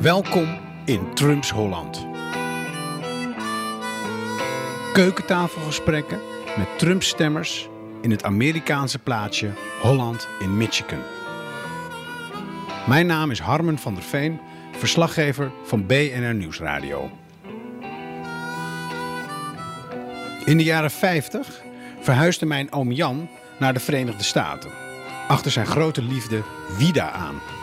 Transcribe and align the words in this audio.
Welkom 0.00 0.58
in 0.84 1.14
Trumps 1.14 1.50
Holland. 1.50 2.06
Keukentafelgesprekken 4.92 6.18
met 6.58 6.78
Trump-stemmers 6.78 7.68
in 8.00 8.10
het 8.10 8.24
Amerikaanse 8.24 8.98
plaatsje 8.98 9.50
Holland 9.80 10.28
in 10.38 10.56
Michigan. 10.56 10.98
Mijn 12.86 13.06
naam 13.06 13.30
is 13.30 13.40
Harmen 13.40 13.78
van 13.78 13.94
der 13.94 14.02
Veen, 14.02 14.40
verslaggever 14.72 15.52
van 15.64 15.86
BNR 15.86 16.34
Nieuwsradio. 16.34 17.10
In 20.44 20.56
de 20.56 20.64
jaren 20.64 20.90
50 20.90 21.62
verhuisde 22.00 22.46
mijn 22.46 22.72
oom 22.72 22.92
Jan 22.92 23.28
naar 23.58 23.72
de 23.72 23.80
Verenigde 23.80 24.24
Staten. 24.24 24.70
Achter 25.28 25.50
zijn 25.50 25.66
grote 25.66 26.02
liefde 26.02 26.42
Vida 26.76 27.10
aan. 27.10 27.59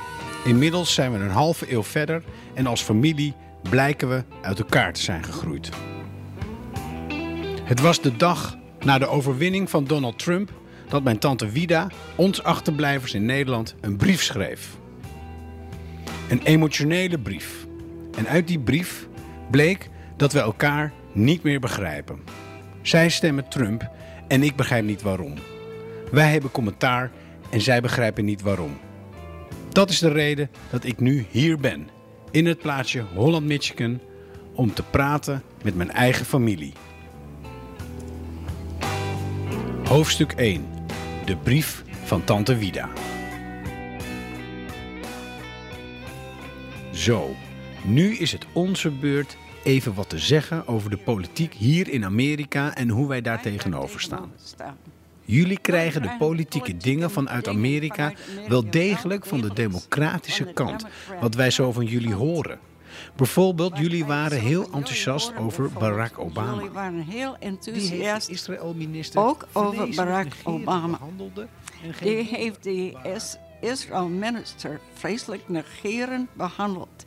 Inmiddels 0.47 0.93
zijn 0.93 1.11
we 1.11 1.17
een 1.17 1.29
halve 1.29 1.71
eeuw 1.71 1.83
verder 1.83 2.23
en 2.53 2.67
als 2.67 2.81
familie 2.81 3.33
blijken 3.69 4.09
we 4.09 4.23
uit 4.41 4.59
elkaar 4.59 4.93
te 4.93 5.01
zijn 5.01 5.23
gegroeid. 5.23 5.69
Het 7.63 7.79
was 7.79 8.01
de 8.01 8.15
dag 8.15 8.57
na 8.79 8.97
de 8.97 9.07
overwinning 9.07 9.69
van 9.69 9.83
Donald 9.83 10.19
Trump 10.19 10.51
dat 10.89 11.03
mijn 11.03 11.19
tante 11.19 11.49
Vida 11.49 11.87
ons 12.15 12.43
achterblijvers 12.43 13.13
in 13.13 13.25
Nederland 13.25 13.75
een 13.81 13.97
brief 13.97 14.21
schreef. 14.21 14.77
Een 16.29 16.41
emotionele 16.43 17.19
brief. 17.19 17.65
En 18.17 18.27
uit 18.27 18.47
die 18.47 18.59
brief 18.59 19.07
bleek 19.51 19.89
dat 20.17 20.33
we 20.33 20.39
elkaar 20.39 20.93
niet 21.13 21.43
meer 21.43 21.59
begrijpen. 21.59 22.19
Zij 22.81 23.09
stemmen 23.09 23.49
Trump 23.49 23.89
en 24.27 24.43
ik 24.43 24.55
begrijp 24.55 24.83
niet 24.83 25.01
waarom. 25.01 25.33
Wij 26.11 26.31
hebben 26.31 26.51
commentaar 26.51 27.11
en 27.49 27.61
zij 27.61 27.81
begrijpen 27.81 28.25
niet 28.25 28.41
waarom. 28.41 28.77
Dat 29.69 29.89
is 29.89 29.99
de 29.99 30.11
reden 30.11 30.49
dat 30.69 30.83
ik 30.83 30.99
nu 30.99 31.25
hier 31.29 31.57
ben, 31.57 31.89
in 32.31 32.45
het 32.45 32.59
plaatsje 32.59 33.01
Holland, 33.13 33.45
Michigan, 33.45 33.99
om 34.53 34.73
te 34.73 34.83
praten 34.83 35.43
met 35.63 35.75
mijn 35.75 35.91
eigen 35.91 36.25
familie. 36.25 36.73
Hoofdstuk 39.83 40.31
1. 40.31 40.65
De 41.25 41.37
brief 41.37 41.83
van 42.03 42.23
Tante 42.23 42.57
Vida. 42.57 42.89
Zo, 46.93 47.35
nu 47.83 48.15
is 48.15 48.31
het 48.31 48.45
onze 48.53 48.91
beurt 48.91 49.37
even 49.63 49.93
wat 49.93 50.09
te 50.09 50.19
zeggen 50.19 50.67
over 50.67 50.89
de 50.89 50.97
politiek 50.97 51.53
hier 51.53 51.89
in 51.89 52.05
Amerika 52.05 52.75
en 52.75 52.89
hoe 52.89 53.07
wij 53.07 53.21
daar 53.21 53.41
tegenover 53.41 54.01
staan. 54.01 54.31
Jullie 55.29 55.59
krijgen 55.59 56.01
de 56.01 56.15
politieke 56.19 56.77
dingen 56.77 57.11
vanuit 57.11 57.47
Amerika 57.47 58.13
wel 58.47 58.69
degelijk 58.69 59.25
van 59.25 59.41
de 59.41 59.53
democratische 59.53 60.43
kant, 60.53 60.85
wat 61.21 61.35
wij 61.35 61.51
zo 61.51 61.71
van 61.71 61.85
jullie 61.85 62.13
horen. 62.13 62.59
Bijvoorbeeld, 63.15 63.77
jullie 63.77 64.05
waren 64.05 64.39
heel 64.39 64.63
enthousiast 64.63 65.35
over 65.37 65.71
Barack 65.71 66.19
Obama. 66.19 66.53
Jullie 66.53 66.69
waren 66.69 67.01
heel 67.03 67.31
Die 67.39 67.49
enthousiast. 67.49 68.29
Israël-minister 68.29 69.21
Ook 69.21 69.47
over 69.53 69.89
Barack 69.95 70.27
Obama. 70.43 70.87
behandelde 70.97 71.47
en 71.83 71.93
geen 71.93 72.15
Die 72.15 72.25
heeft 72.25 72.63
de 72.63 72.93
Is- 73.03 73.37
Israël-minister 73.61 74.79
vreselijk 74.93 75.41
negerend 75.49 76.29
behandeld. 76.33 77.05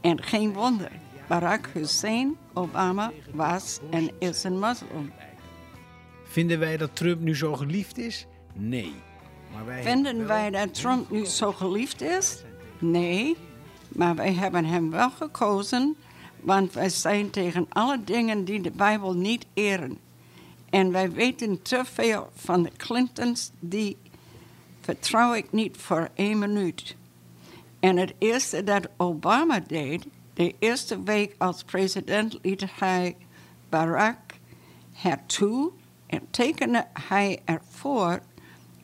En 0.00 0.22
geen 0.22 0.52
wonder, 0.52 0.90
Barack 1.28 1.68
Hussein 1.72 2.36
Obama 2.54 3.12
was 3.32 3.78
en 3.90 4.10
is 4.18 4.44
een 4.44 4.58
moslim. 4.58 5.12
Vinden 6.30 6.58
wij 6.58 6.76
dat 6.76 6.96
Trump 6.96 7.20
nu 7.20 7.36
zo 7.36 7.54
geliefd 7.54 7.98
is? 7.98 8.26
Nee. 8.52 8.94
Maar 9.52 9.66
wij 9.66 9.82
Vinden 9.82 10.26
wij 10.26 10.50
dat 10.50 10.74
Trump 10.74 11.10
nu 11.10 11.24
zo 11.24 11.52
geliefd 11.52 12.00
is? 12.00 12.42
Nee, 12.78 13.36
maar 13.88 14.14
wij 14.14 14.32
hebben 14.32 14.64
hem 14.64 14.90
wel 14.90 15.10
gekozen, 15.10 15.96
want 16.40 16.72
wij 16.72 16.88
zijn 16.88 17.30
tegen 17.30 17.66
alle 17.68 18.04
dingen 18.04 18.44
die 18.44 18.60
de 18.60 18.70
Bijbel 18.70 19.14
niet 19.14 19.46
eren. 19.54 19.98
En 20.70 20.92
wij 20.92 21.12
weten 21.12 21.62
te 21.62 21.82
veel 21.84 22.30
van 22.34 22.62
de 22.62 22.70
Clintons, 22.76 23.50
die 23.60 23.96
vertrouw 24.80 25.34
ik 25.34 25.52
niet 25.52 25.76
voor 25.76 26.08
één 26.14 26.38
minuut. 26.38 26.96
En 27.80 27.96
het 27.96 28.14
eerste 28.18 28.64
dat 28.64 28.88
Obama 28.96 29.60
deed, 29.66 30.06
de 30.34 30.54
eerste 30.58 31.02
week 31.02 31.34
als 31.38 31.62
president 31.62 32.38
liet 32.42 32.64
hij 32.78 33.16
Barack 33.68 34.18
hertoe 34.92 35.72
en 36.10 36.30
tekende 36.30 36.86
hij 36.92 37.40
ervoor 37.44 38.20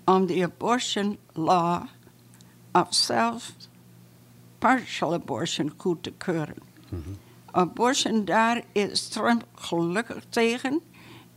om 0.04 0.26
de 0.26 0.42
abortion 0.42 1.18
law 1.32 1.82
of 2.72 2.86
zelfs 2.94 3.54
partial 4.58 5.12
abortion 5.12 5.72
goed 5.76 6.02
te 6.02 6.12
keuren. 6.12 6.56
Abortion, 7.50 8.24
daar 8.24 8.62
is 8.72 9.08
Trump 9.08 9.44
gelukkig 9.54 10.24
tegen. 10.28 10.80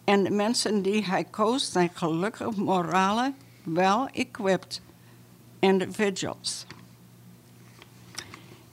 En 0.03 0.23
de 0.23 0.29
mensen 0.29 0.81
die 0.81 1.05
hij 1.05 1.23
koos 1.23 1.71
zijn 1.71 1.89
gelukkig 1.93 2.55
morale, 2.55 3.33
well-equipped 3.63 4.81
individuals. 5.59 6.65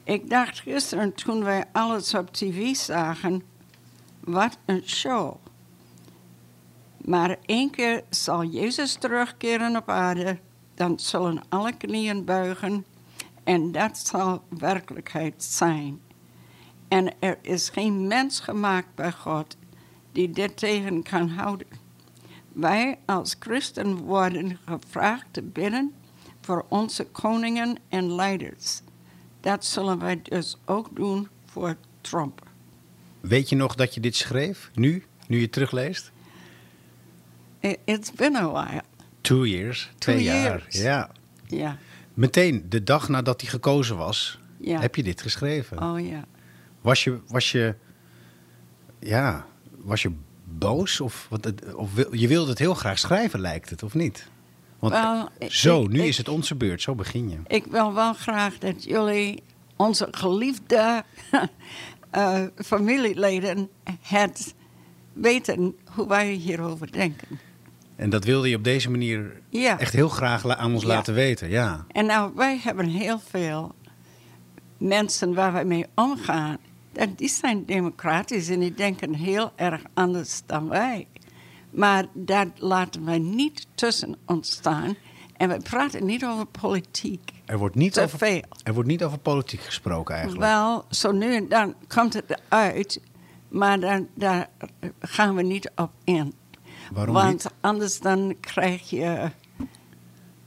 Ik 0.05 0.31
dacht 0.31 0.61
gisteren 0.61 1.15
toen 1.15 1.45
wij 1.45 1.65
alles 1.73 2.15
op 2.15 2.33
tv 2.33 2.75
zagen, 2.75 3.43
wat 4.21 4.59
een 4.65 4.83
show. 4.87 5.46
Maar 7.07 7.37
één 7.45 7.71
keer 7.71 8.03
zal 8.11 8.45
Jezus 8.45 8.95
terugkeren 8.95 9.77
op 9.77 9.89
aarde, 9.89 10.39
dan 10.75 10.99
zullen 10.99 11.43
alle 11.49 11.77
knieën 11.77 12.25
buigen 12.25 12.85
en 13.45 13.73
dat 13.73 13.99
zal 13.99 14.43
werkelijkheid 14.59 15.43
zijn. 15.43 16.01
En 16.89 17.15
er 17.19 17.39
is 17.43 17.69
geen 17.69 18.07
mens 18.07 18.41
gemaakt 18.41 18.95
bij 18.95 19.13
God 19.13 19.57
die 20.13 20.31
dit 20.31 20.57
tegen 20.57 21.03
kan 21.03 21.29
houden. 21.29 21.67
Wij 22.53 22.99
als 23.05 23.37
christen 23.39 23.97
worden 23.97 24.59
gevraagd 24.65 25.27
te 25.31 25.43
bidden 25.43 25.95
voor 26.41 26.65
onze 26.69 27.05
koningen 27.05 27.77
en 27.89 28.15
leiders. 28.15 28.81
Dat 29.41 29.65
zullen 29.65 29.99
wij 29.99 30.21
dus 30.23 30.57
ook 30.65 30.97
doen 30.97 31.29
voor 31.45 31.77
Trump. 32.01 32.47
Weet 33.21 33.49
je 33.49 33.57
nog 33.57 33.75
dat 33.75 33.95
je 33.95 34.01
dit 34.01 34.17
schreef? 34.17 34.71
Nu? 34.75 35.05
Nu 35.27 35.41
je 35.41 35.51
terugleest? 35.51 36.15
It's 37.85 38.13
been 38.13 38.37
a 38.37 38.51
while. 38.53 38.83
Two 39.21 39.45
years. 39.47 39.91
Twee 39.99 40.17
Two 40.17 40.25
jaar. 40.25 40.43
years. 40.43 40.77
Ja. 40.83 41.11
Ja, 41.47 41.79
Meteen 42.15 42.67
de 42.69 42.83
dag 42.85 43.09
nadat 43.09 43.41
hij 43.41 43.51
gekozen 43.51 43.97
was, 43.97 44.39
Ja. 44.61 44.81
heb 44.81 44.95
je 44.95 45.03
dit 45.03 45.23
geschreven. 45.23 45.83
oh 45.83 46.07
ja. 46.09 46.25
Was 46.81 47.05
je, 47.05 47.19
was 47.29 47.53
je, 47.53 47.75
ja, 48.99 49.47
was 49.77 50.03
je 50.03 50.13
boos? 50.45 51.01
Of, 51.01 51.27
wat, 51.31 51.45
het- 51.45 51.75
of 51.75 51.91
je 52.11 52.29
wilde 52.29 52.51
het 52.51 52.59
heel 52.59 52.75
graag 52.75 52.99
schrijven, 52.99 53.41
lijkt 53.41 53.71
het, 53.71 53.83
of 53.83 53.95
niet? 53.95 54.29
Want 54.79 54.95
ik- 55.39 55.53
zo, 55.53 55.83
ik- 55.83 55.89
nu 55.89 56.01
ik- 56.01 56.07
is 56.07 56.19
het 56.19 56.29
onze 56.29 56.55
beurt. 56.55 56.83
Zo 56.83 56.95
begin 56.95 57.31
je. 57.31 57.39
Ik 57.47 57.65
wil 57.67 57.95
wel 57.95 58.13
graag 58.13 58.59
dat 58.59 58.85
jullie, 58.85 59.43
onze 59.77 60.09
geliefde 60.11 61.05
eh, 62.11 62.43
familieleden, 62.57 63.69
het 64.01 64.55
weten 65.13 65.77
hoe 65.95 66.09
wij 66.09 66.33
hierover 66.33 66.93
denken. 66.93 67.29
En 67.97 68.11
dat 68.11 68.25
wilde 68.25 68.49
je 68.49 68.57
op 68.57 68.65
deze 68.65 68.91
manier 68.91 69.41
Ja. 69.49 69.79
echt 69.79 69.93
heel 69.93 70.09
graag 70.09 70.47
aan 70.47 70.73
ons 70.73 70.83
Ja. 70.83 70.89
laten 70.89 71.15
weten. 71.15 71.49
Ja. 71.49 71.85
En 71.89 72.07
nou, 72.07 72.33
wij 72.35 72.59
hebben 72.63 72.87
heel 72.87 73.19
veel 73.19 73.75
mensen 74.79 75.35
waar 75.35 75.53
wij 75.53 75.65
mee 75.65 75.87
omgaan. 75.95 76.57
Dat, 76.93 77.19
die 77.19 77.29
zijn 77.29 77.65
democratisch 77.65 78.49
en 78.49 78.61
die 78.61 78.75
denken 78.75 79.15
heel 79.15 79.53
erg 79.57 79.83
anders 79.95 80.43
dan 80.47 80.69
wij. 80.69 81.07
Maar 81.71 82.05
dat 82.15 82.49
laten 82.57 83.05
wij 83.05 83.19
niet 83.19 83.67
tussen 83.75 84.17
ons 84.27 84.51
staan. 84.51 84.95
En 85.37 85.49
we 85.49 85.57
praten 85.63 86.05
niet 86.07 86.25
over 86.25 86.47
politiek. 86.47 87.31
Er 87.47 87.59
wordt 87.59 87.75
niet 87.75 87.93
Te 87.93 88.03
over, 88.03 88.19
veel. 88.19 88.43
Er 88.65 88.75
wordt 88.75 88.89
niet 88.89 89.05
over 89.05 89.19
politiek 89.19 89.61
gesproken 89.61 90.15
eigenlijk. 90.15 90.45
Wel, 90.45 90.85
zo 90.91 91.13
nu 91.13 91.35
en 91.35 91.49
dan 91.49 91.75
komt 91.89 92.13
het 92.13 92.25
eruit, 92.49 93.01
maar 93.49 93.81
dan, 93.81 94.09
daar 94.15 94.49
gaan 94.99 95.35
we 95.35 95.43
niet 95.43 95.71
op 95.77 95.91
in. 96.05 96.35
Waarom 96.93 97.15
Want 97.15 97.33
niet? 97.45 97.53
anders 97.61 98.01
dan 98.01 98.37
krijg 98.41 98.91
je 98.91 99.31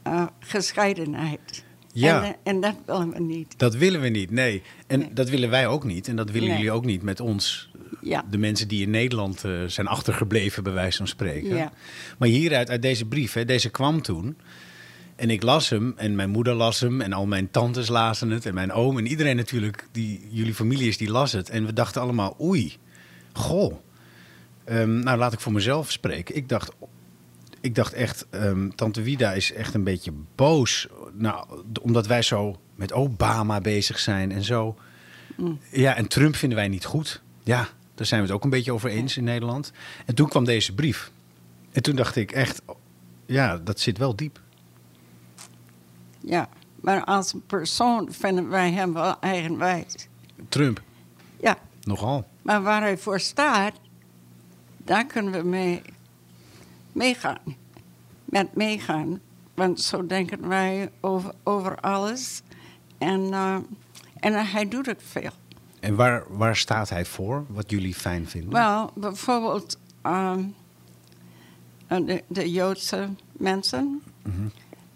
eh, 0.04 0.28
gescheidenheid. 0.40 1.64
Ja. 1.94 2.24
En, 2.24 2.30
eh, 2.30 2.36
en 2.44 2.62
dat 2.62 2.76
willen 2.86 3.10
we 3.12 3.20
niet. 3.20 3.54
Dat 3.58 3.76
willen 3.76 4.02
we 4.02 4.10
niet, 4.10 4.32
nee. 4.32 4.64
En 4.88 5.00
Nee. 5.00 5.14
dat 5.14 5.30
willen 5.30 5.50
wij 5.50 5.68
ook 5.68 5.84
niet. 5.84 6.08
En 6.08 6.16
dat 6.16 6.32
willen 6.32 6.48
Nee. 6.48 6.58
jullie 6.58 6.72
ook 6.72 6.86
niet 6.86 7.02
met 7.04 7.20
ons. 7.20 7.72
Ja. 8.02 8.26
De 8.30 8.38
mensen 8.38 8.68
die 8.68 8.82
in 8.82 8.90
Nederland 8.90 9.44
eh, 9.44 9.64
zijn 9.68 9.88
achtergebleven, 9.88 10.64
bij 10.64 10.74
wijze 10.74 10.98
van 10.98 11.08
spreken. 11.08 11.56
Ja. 11.56 11.72
Maar 12.18 12.28
hieruit, 12.30 12.70
uit 12.70 12.82
deze 12.82 13.06
brief, 13.06 13.34
hè, 13.34 13.46
deze 13.46 13.70
kwam 13.70 14.02
toen. 14.02 14.38
En 15.16 15.30
ik 15.30 15.44
las 15.44 15.70
hem 15.70 15.94
en 15.98 16.16
mijn 16.16 16.30
moeder 16.30 16.54
las 16.54 16.80
hem 16.80 17.02
en 17.02 17.14
al 17.14 17.26
mijn 17.26 17.52
tantes 17.52 17.88
lazen 17.88 18.30
het 18.30 18.46
en 18.46 18.54
mijn 18.54 18.72
oom 18.72 18.98
en 18.98 19.08
iedereen 19.08 19.36
natuurlijk, 19.36 19.88
die 19.92 20.28
jullie 20.32 20.54
familie 20.54 20.88
is, 20.88 20.98
die 20.98 21.10
las 21.12 21.32
het. 21.32 21.50
En 21.50 21.66
we 21.66 21.74
dachten 21.74 22.02
allemaal, 22.02 22.36
oei, 22.42 22.74
goh. 23.34 23.74
Ehm, 24.70 25.00
nou, 25.00 25.18
laat 25.18 25.34
ik 25.34 25.40
voor 25.40 25.52
mezelf 25.52 25.92
spreken. 25.92 26.36
Ik 26.36 26.50
dacht, 26.50 26.72
ik 27.62 27.76
dacht 27.76 27.94
echt, 27.94 28.26
ehm, 28.30 28.70
tante 28.70 29.04
Vida 29.04 29.32
is 29.34 29.54
echt 29.54 29.74
een 29.74 29.84
beetje 29.84 30.12
boos. 30.36 30.88
Nou, 31.14 31.46
omdat 31.82 32.08
wij 32.08 32.22
zo 32.22 32.60
met 32.76 32.94
Obama 32.94 33.62
bezig 33.62 34.00
zijn 34.00 34.32
en 34.32 34.44
zo. 34.44 34.76
Ja, 35.72 35.96
en 35.96 36.08
Trump 36.08 36.36
vinden 36.36 36.58
wij 36.58 36.68
niet 36.68 36.86
goed. 36.86 37.22
Ja, 37.44 37.68
daar 37.96 38.06
zijn 38.06 38.22
we 38.22 38.28
het 38.28 38.36
ook 38.36 38.44
een 38.44 38.50
beetje 38.50 38.74
over 38.74 38.90
eens 38.90 39.18
in 39.18 39.24
Nederland. 39.24 39.72
En 40.06 40.16
toen 40.16 40.28
kwam 40.30 40.46
deze 40.46 40.74
brief. 40.74 41.12
En 41.72 41.82
toen 41.82 41.96
dacht 41.96 42.16
ik 42.16 42.32
echt, 42.32 42.62
ja, 43.26 43.58
dat 43.58 43.80
zit 43.80 43.98
wel 43.98 44.16
diep. 44.16 44.40
Ja, 46.20 46.50
maar 46.82 47.04
als 47.04 47.34
persoon 47.48 48.08
vinden 48.12 48.50
wij 48.50 48.72
hem 48.72 48.94
wel 48.94 49.20
eigenwijs. 49.20 50.08
Trump, 50.50 50.82
Ja, 51.40 51.58
nogal. 51.82 52.28
maar 52.42 52.62
waar 52.62 52.82
hij 52.82 52.98
voor 52.98 53.20
staat, 53.20 53.74
daar 54.90 55.06
kunnen 55.06 55.32
we 55.34 55.44
mee 55.44 55.82
meegaan. 56.92 57.40
Met 58.26 58.56
meegaan. 58.56 59.20
Want 59.54 59.82
zo 59.82 60.06
denken 60.06 60.48
wij 60.48 60.92
over, 61.00 61.34
over 61.44 61.80
alles. 61.80 62.42
En, 62.98 63.34
eh, 63.34 63.58
en 64.16 64.46
hij 64.46 64.68
doet 64.68 64.90
ook 64.90 65.02
veel. 65.02 65.32
En 65.80 65.96
waar, 65.96 66.24
waar 66.30 66.56
staat 66.56 66.90
hij 66.90 67.06
voor, 67.06 67.46
wat 67.48 67.70
jullie 67.70 67.94
fijn 67.94 68.28
vinden? 68.28 68.52
Wel, 68.52 68.92
bijvoorbeeld 68.96 69.80
ehm, 70.02 70.44
eh, 71.88 72.06
de, 72.06 72.24
de 72.28 72.52
Joodse 72.52 73.10
mensen. 73.32 74.02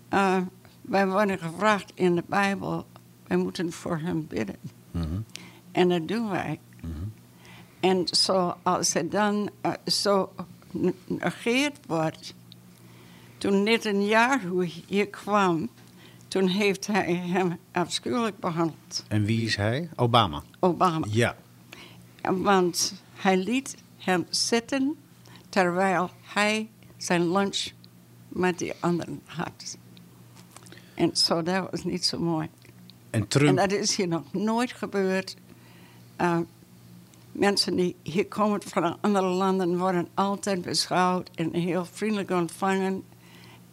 Eh, 0.10 0.38
wij 0.82 1.08
worden 1.08 1.40
gevraagd 1.40 1.92
in 1.96 2.16
de 2.16 2.24
Bijbel, 2.28 2.86
wij 3.28 3.38
moeten 3.38 3.72
voor 3.72 3.98
hen 3.98 4.28
bidden. 4.28 4.56
Mhm. 4.92 5.20
En 5.72 5.90
dat 5.90 6.08
doen 6.08 6.30
wij. 6.30 6.60
En 7.84 8.08
zo, 8.12 8.56
als 8.62 8.94
het 8.94 9.12
dan 9.12 9.50
eh, 9.62 9.72
zo 9.86 10.34
negeerd 11.08 11.78
wordt. 11.88 12.34
Toen 13.38 13.64
net 13.64 13.86
een 13.86 14.06
jaar 14.06 14.42
hier 14.88 15.08
kwam, 15.08 15.70
toen 16.28 16.48
heeft 16.48 16.88
hij 16.88 17.16
hem 17.16 17.58
afschuwelijk 17.72 18.40
behandeld, 18.40 19.04
En 19.08 19.26
wie 19.26 19.46
is 19.46 19.56
hij? 19.56 19.90
Obama. 19.96 20.44
Obama. 20.60 21.08
Ja. 21.10 21.36
Want 22.22 22.94
hij 23.14 23.38
liet 23.38 23.76
hem 23.98 24.26
zitten 24.30 24.96
terwijl 25.50 26.10
hij 26.22 26.70
zijn 26.98 27.32
lunch 27.32 27.68
met 28.28 28.60
die 28.60 28.74
anderen 28.80 29.22
had. 29.26 29.78
En 30.94 31.18
zo, 31.18 31.44
dat 31.44 31.72
was 31.72 31.84
niet 31.84 32.06
zo 32.06 32.20
mooi. 32.20 32.50
En 33.10 33.22
En 33.22 33.28
Trump, 33.28 33.58
dat 33.58 33.72
is 33.72 33.96
hier 33.96 34.08
nog 34.08 34.34
nooit 34.34 34.72
gebeurd. 34.72 35.36
Uh, 36.22 36.40
mensen 37.34 37.76
die 37.76 37.96
hier 38.04 38.28
komen 38.28 38.62
van 38.64 38.98
andere 39.02 39.26
landen 39.28 39.78
worden 39.78 40.08
altijd 40.14 40.62
beschouwd 40.62 41.30
en 41.36 41.54
heel 41.54 41.86
vriendelijk 41.86 42.30
ontvangen 42.32 43.04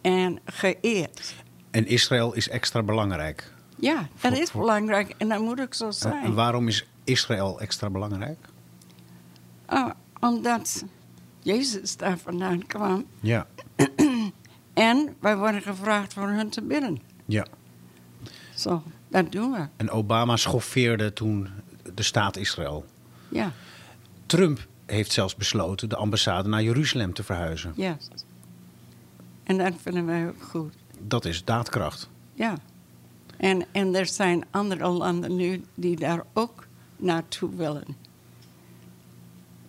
en 0.01 0.39
geëerd. 0.45 1.35
en 1.71 1.87
Israël 1.87 2.33
is 2.33 2.49
extra 2.49 2.83
belangrijk. 2.83 3.53
Ja, 3.77 4.07
dat 4.21 4.37
is 4.37 4.51
belangrijk 4.51 5.13
en 5.17 5.29
dat 5.29 5.39
moet 5.41 5.61
ook 5.61 5.73
zo 5.73 5.85
En 5.85 5.93
zijn. 5.93 6.33
waarom 6.33 6.67
is 6.67 6.87
Israël 7.03 7.59
extra 7.59 7.89
belangrijk? 7.89 8.37
Ah, 9.65 9.89
omdat 10.19 10.83
Jezus 11.39 11.97
daar 11.97 12.17
vandaan 12.17 12.65
kwam 12.65 13.05
Ja. 13.19 13.47
en 14.73 15.15
wij 15.19 15.37
worden 15.37 15.61
gevraagd 15.61 16.13
voor 16.13 16.29
hen 16.29 16.49
te 16.49 16.61
bidden. 16.61 16.99
ja. 17.25 17.45
Zo, 18.55 18.83
dat 19.07 19.31
doen 19.31 19.51
we. 19.51 19.67
En 19.77 19.89
Obama 19.91 20.35
schoffeerde 20.35 21.13
toen 21.13 21.49
de 21.93 22.03
staat 22.03 22.37
Israël. 22.37 22.85
Ja, 23.31 23.51
Trump 24.25 24.67
heeft 24.85 25.11
zelfs 25.11 25.35
besloten 25.35 25.89
de 25.89 25.95
ambassade 25.95 26.49
naar 26.49 26.63
Jeruzalem 26.63 27.13
te 27.13 27.23
verhuizen. 27.23 27.73
yes. 27.75 28.07
En 29.43 29.57
dat 29.57 29.73
vinden 29.81 30.05
wij 30.05 30.27
ook 30.27 30.43
goed. 30.43 30.73
Dat 30.99 31.25
is 31.25 31.43
daadkracht. 31.43 32.09
Ja. 32.33 32.57
En, 33.37 33.65
en 33.71 33.95
er 33.95 34.05
zijn 34.05 34.45
andere 34.51 34.87
landen 34.87 35.35
nu 35.35 35.63
die 35.75 35.95
daar 35.95 36.23
ook 36.33 36.67
naartoe 36.97 37.55
willen. 37.55 37.85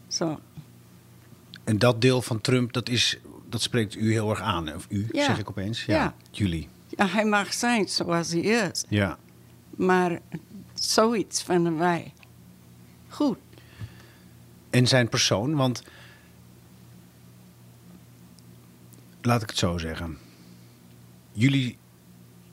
Zo, 0.09 0.41
En 1.65 1.79
dat 1.79 2.01
deel 2.01 2.23
van 2.23 2.41
Trump, 2.41 2.73
dat, 2.73 2.89
is, 2.89 3.19
dat 3.49 3.63
spreekt 3.63 3.95
u 3.95 4.13
heel 4.13 4.31
erg 4.31 4.41
aan. 4.41 4.75
Of 4.75 4.87
u, 4.89 5.07
Ja. 5.13 5.25
zeg 5.25 5.39
ik 5.39 5.49
opeens. 5.51 5.85
Ja. 5.85 5.95
Ja. 5.97 6.15
Jullie. 6.31 6.69
ja, 6.89 7.07
hij 7.07 7.25
mag 7.25 7.53
zijn 7.53 7.89
zoals 7.89 8.31
hij 8.31 8.41
is. 8.41 8.85
Ja. 8.89 9.19
Maar 9.77 10.21
zoiets 10.75 11.43
vinden 11.43 11.79
wij 11.79 12.13
goed. 13.09 13.39
En 14.73 14.87
zijn 14.87 15.09
persoon, 15.09 15.55
want... 15.55 15.83
Laat 19.23 19.43
ik 19.43 19.49
het 19.49 19.59
zo 19.59 19.79
zeggen. 19.79 20.19
Jullie, 21.33 21.79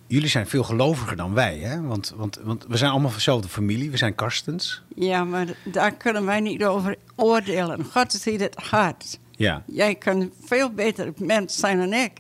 jullie 0.08 0.30
zijn 0.30 0.48
veel 0.48 0.64
geloviger 0.64 1.16
dan 1.16 1.34
wij, 1.34 1.58
hè? 1.58 1.82
Want, 1.82 2.14
want, 2.16 2.40
want 2.44 2.66
we 2.68 2.78
zijn 2.78 2.90
allemaal 2.92 3.10
van 3.10 3.18
dezelfde 3.18 3.48
familie. 3.48 3.92
We 3.92 3.98
zijn 3.98 4.16
Karstens. 4.16 4.82
Ja, 4.96 5.24
maar 5.24 5.48
daar 5.72 5.96
kunnen 5.96 6.26
wij 6.26 6.40
niet 6.40 6.64
over 6.66 6.96
oordelen. 7.16 7.84
God 7.86 8.12
ziet 8.14 8.40
het 8.40 8.56
hart. 8.56 9.20
Ja. 9.32 9.64
Jij 9.68 9.96
kunt 9.96 10.34
veel 10.44 10.70
beter 10.74 11.14
mens 11.18 11.56
zijn 11.58 11.78
dan 11.78 11.94
ik. 11.94 12.12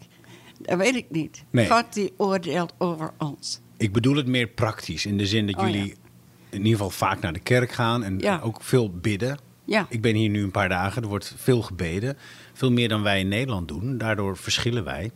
Dat 0.62 0.78
weet 0.78 0.96
ik 0.96 1.06
niet. 1.10 1.44
Nee. 1.50 1.68
God 1.70 1.94
die 1.94 2.14
oordeelt 2.18 2.74
over 2.78 3.12
ons. 3.18 3.60
Ik 3.78 3.94
bedoel 3.94 4.16
het 4.16 4.28
meer 4.28 4.48
praktisch. 4.48 5.06
In 5.06 5.18
de 5.18 5.26
zin 5.26 5.48
dat 5.48 5.56
Oh, 5.56 5.62
ja. 5.62 5.68
jullie 5.76 5.96
in 6.50 6.58
ieder 6.58 6.72
geval 6.72 6.90
vaak 6.90 7.20
naar 7.22 7.34
de 7.34 7.40
kerk 7.40 7.72
gaan. 7.72 8.04
En 8.04 8.20
Ja. 8.20 8.40
ook 8.44 8.62
veel 8.64 8.92
bidden. 8.92 9.38
Ja. 9.70 9.86
Ik 9.90 10.02
ben 10.02 10.16
hier 10.16 10.30
nu 10.30 10.44
een 10.44 10.52
paar 10.52 10.70
dagen. 10.70 11.02
Er 11.02 11.08
wordt 11.08 11.34
veel 11.38 11.62
gebeden. 11.62 12.18
Veel 12.54 12.72
meer 12.72 12.90
dan 12.90 13.02
wij 13.02 13.20
in 13.20 13.28
Nederland 13.28 13.68
doen. 13.68 13.98
Daardoor 13.98 14.38
verschillen 14.38 14.84
wij. 14.84 15.12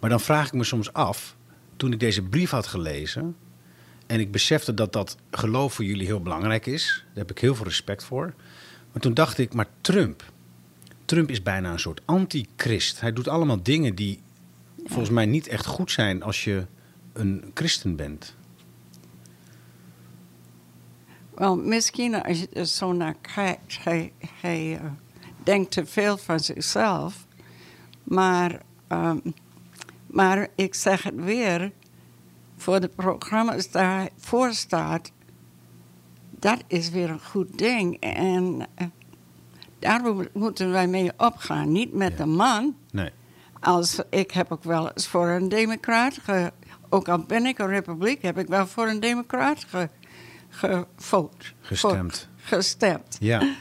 Maar 0.00 0.10
dan 0.10 0.20
vraag 0.20 0.46
ik 0.46 0.52
me 0.52 0.64
soms 0.64 0.92
af. 0.92 1.36
Toen 1.76 1.92
ik 1.92 2.00
deze 2.00 2.22
brief 2.22 2.50
had 2.50 2.66
gelezen. 2.66 3.36
En 4.06 4.20
ik 4.20 4.30
besefte 4.30 4.74
dat 4.74 4.92
dat 4.92 5.16
geloof 5.30 5.74
voor 5.74 5.84
jullie 5.84 6.06
heel 6.06 6.20
belangrijk 6.20 6.66
is. 6.66 7.04
Daar 7.06 7.16
heb 7.16 7.30
ik 7.30 7.38
heel 7.38 7.54
veel 7.54 7.64
respect 7.64 8.04
voor. 8.04 8.34
Maar 8.92 9.02
toen 9.02 9.14
dacht 9.14 9.38
ik, 9.38 9.54
maar 9.54 9.68
Trump. 9.80 10.32
Trump 11.04 11.30
is 11.30 11.42
bijna 11.42 11.72
een 11.72 11.80
soort 11.80 12.00
antichrist. 12.04 13.00
Hij 13.00 13.12
doet 13.12 13.28
allemaal 13.28 13.62
dingen 13.62 13.94
die 13.94 14.20
volgens 14.84 15.10
mij 15.10 15.26
niet 15.26 15.46
echt 15.46 15.66
goed 15.66 15.90
zijn 15.90 16.22
als 16.22 16.44
je 16.44 16.66
een 17.12 17.50
christen 17.54 17.96
bent. 17.96 18.36
Wel, 21.36 21.56
misschien 21.56 22.22
als 22.22 22.40
je 22.40 22.48
er 22.52 22.66
zo 22.66 22.92
naar 22.92 23.14
kijkt, 23.34 23.78
hij, 23.84 24.12
hij 24.40 24.78
eh, 24.78 24.84
denkt 25.42 25.70
te 25.70 25.86
veel 25.86 26.16
van 26.16 26.40
zichzelf. 26.40 27.26
Maar, 28.04 28.60
ehm, 28.88 29.18
maar 30.06 30.48
ik 30.54 30.74
zeg 30.74 31.02
het 31.02 31.14
weer, 31.14 31.72
voor 32.56 32.80
de 32.80 32.88
programma's 32.88 33.70
daar 33.70 33.96
hij 33.96 34.10
voor 34.16 34.52
staat, 34.52 35.12
dat 36.30 36.62
is 36.66 36.90
weer 36.90 37.10
een 37.10 37.24
goed 37.24 37.58
ding. 37.58 38.00
En 38.00 38.66
eh, 38.74 38.86
daar 39.78 40.02
mo- 40.02 40.24
moeten 40.32 40.70
wij 40.70 40.86
mee 40.86 41.10
opgaan. 41.16 41.72
Niet 41.72 41.92
met 41.92 42.10
Ja. 42.10 42.16
de 42.16 42.26
man. 42.26 42.76
Nee. 42.90 43.10
Als, 43.60 44.00
ik 44.10 44.30
heb 44.30 44.52
ook 44.52 44.64
wel 44.64 44.90
eens 44.92 45.06
voor 45.06 45.28
een 45.28 45.48
democraat, 45.48 46.18
ge, 46.22 46.52
ook 46.88 47.08
al 47.08 47.18
ben 47.18 47.46
ik 47.46 47.58
een 47.58 47.66
republiek, 47.68 48.22
heb 48.22 48.38
ik 48.38 48.46
wel 48.48 48.66
voor 48.66 48.88
een 48.88 49.00
democraat 49.00 49.64
ge, 49.64 49.88
gevoot. 50.56 51.54
Gestemd. 51.60 52.28
Gestemd. 52.36 53.16
Ja. 53.20 53.54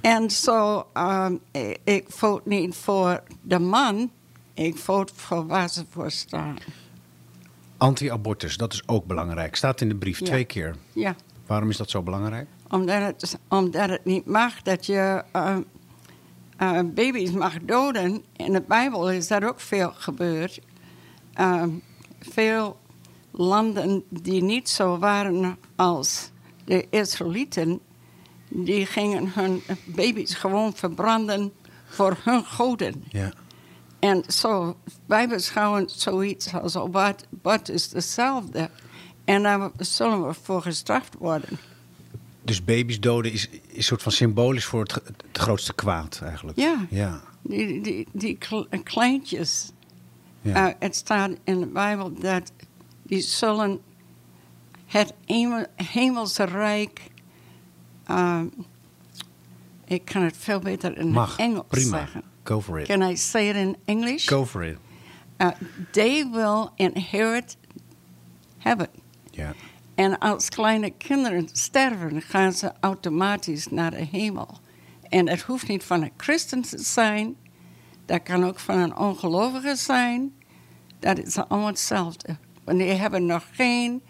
En 0.00 0.30
zo, 0.30 0.86
ehm, 0.92 1.36
ik, 1.50 1.78
ik 1.84 2.04
vote 2.08 2.48
niet 2.48 2.74
voor 2.74 3.22
de 3.42 3.58
man, 3.58 4.10
ik 4.54 4.76
vote 4.78 5.12
voor 5.16 5.46
waar 5.46 5.68
ze 5.68 5.84
voor 5.90 6.10
staan. 6.10 6.56
Anti-abortus, 7.76 8.56
dat 8.56 8.72
is 8.72 8.82
ook 8.88 9.04
belangrijk. 9.06 9.56
Staat 9.56 9.80
in 9.80 9.88
de 9.88 9.94
brief 9.94 10.18
Ja. 10.18 10.24
twee 10.26 10.44
keer. 10.44 10.74
Ja, 10.92 11.14
Waarom 11.46 11.70
is 11.70 11.76
dat 11.76 11.90
zo 11.90 12.02
belangrijk? 12.02 12.48
omdat 12.68 13.02
het, 13.02 13.38
omdat 13.48 13.88
het 13.90 14.04
niet 14.04 14.26
mag 14.26 14.62
dat 14.62 14.86
je 14.86 15.24
ehm, 15.32 15.62
eh, 16.56 16.80
baby's 16.84 17.30
mag 17.30 17.54
doden. 17.62 18.24
In 18.36 18.52
de 18.52 18.60
Bijbel 18.68 19.10
is 19.10 19.26
dat 19.28 19.44
ook 19.44 19.60
veel 19.60 19.92
gebeurd. 19.94 20.60
Ehm, 21.34 21.68
veel 22.20 22.78
landen 23.30 24.04
die 24.08 24.42
niet 24.42 24.68
zo 24.68 24.98
waren 24.98 25.58
als 25.76 26.30
de 26.64 26.86
Israëlieten, 26.90 27.80
die 28.48 28.86
gingen 28.86 29.32
hun 29.32 29.62
baby's 29.84 30.34
gewoon 30.34 30.74
verbranden 30.74 31.52
voor 31.88 32.16
hun 32.22 32.44
goden. 32.44 33.04
Ja. 33.08 33.32
En 33.98 34.24
zo, 34.28 34.76
wij 35.06 35.28
beschouwen 35.28 35.88
zoiets 35.88 36.54
als 36.54 36.74
wat, 36.74 37.26
wat 37.42 37.68
is 37.68 37.92
hetzelfde. 37.92 38.70
En 39.24 39.42
daar 39.42 39.70
zullen 39.76 40.26
we 40.26 40.34
voor 40.42 40.62
gestraft 40.62 41.14
worden. 41.18 41.58
Dus 42.42 42.64
baby's 42.64 43.00
doden 43.00 43.32
is, 43.32 43.48
is 43.48 43.76
een 43.76 43.82
soort 43.82 44.02
van 44.02 44.12
symbolisch 44.12 44.64
voor 44.64 44.80
het, 44.80 44.94
het 44.94 45.24
grootste 45.32 45.74
kwaad 45.74 46.20
eigenlijk. 46.22 46.58
Ja. 46.58 46.86
Ja. 46.90 47.20
Die, 47.42 47.80
die, 47.80 48.06
die 48.12 48.36
kle- 48.38 48.66
kleintjes. 48.82 49.70
ja. 50.42 50.68
Eh, 50.68 50.74
het 50.78 50.96
staat 50.96 51.30
in 51.44 51.60
de 51.60 51.66
Bijbel 51.66 52.12
dat 52.20 52.52
die 53.10 53.20
zullen 53.20 53.80
het 54.86 55.14
hemel- 55.26 55.66
hemelse 55.74 56.44
rijk. 56.44 57.00
ehm, 58.04 58.46
ik 59.84 60.04
kan 60.04 60.22
het 60.22 60.36
veel 60.36 60.58
beter 60.58 60.98
in 60.98 61.10
Mag. 61.10 61.36
Engels 61.38 61.64
Prima. 61.68 61.96
zeggen. 61.98 62.22
Go 62.44 62.60
for 62.60 62.80
it. 62.80 62.86
Can 62.86 63.02
I 63.02 63.16
say 63.16 63.48
it 63.48 63.56
in 63.56 63.76
English? 63.84 64.28
Go 64.28 64.46
for 64.46 64.64
it. 64.64 64.78
Uh, 65.38 65.48
they 65.92 66.28
will 66.30 66.68
inherit 66.74 67.56
heaven. 68.58 68.88
Ja. 69.30 69.54
En 69.94 70.18
als 70.18 70.48
kleine 70.48 70.90
kinderen 70.90 71.48
sterven, 71.52 72.22
gaan 72.22 72.52
ze 72.52 72.72
automatisch 72.80 73.66
naar 73.66 73.90
de 73.90 74.04
hemel. 74.10 74.58
En 75.08 75.28
het 75.28 75.40
hoeft 75.42 75.68
niet 75.68 75.84
van 75.84 76.02
een 76.02 76.12
christen 76.16 76.62
te 76.62 76.78
zijn. 76.78 77.36
Dat 78.06 78.22
kan 78.22 78.44
ook 78.44 78.58
van 78.58 78.78
een 78.78 78.96
ongelovige 78.96 79.76
zijn. 79.76 80.32
Dat 80.98 81.18
is 81.18 81.36
allemaal 81.36 81.66
hetzelfde. 81.66 82.36
Want 82.70 82.82
die 82.82 82.92
hebben 82.92 83.26
nog 83.26 83.46
geen 83.52 84.02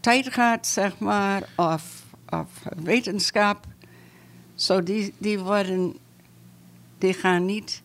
tijd 0.00 0.32
gehad, 0.32 0.66
zeg 0.66 0.98
maar, 0.98 1.42
of, 1.56 2.04
of 2.28 2.48
wetenschap. 2.82 3.66
Zo 4.54 4.82
die, 4.82 5.14
die 5.18 5.38
worden, 5.38 5.96
die 6.98 7.12
gaan 7.12 7.44
niet, 7.44 7.82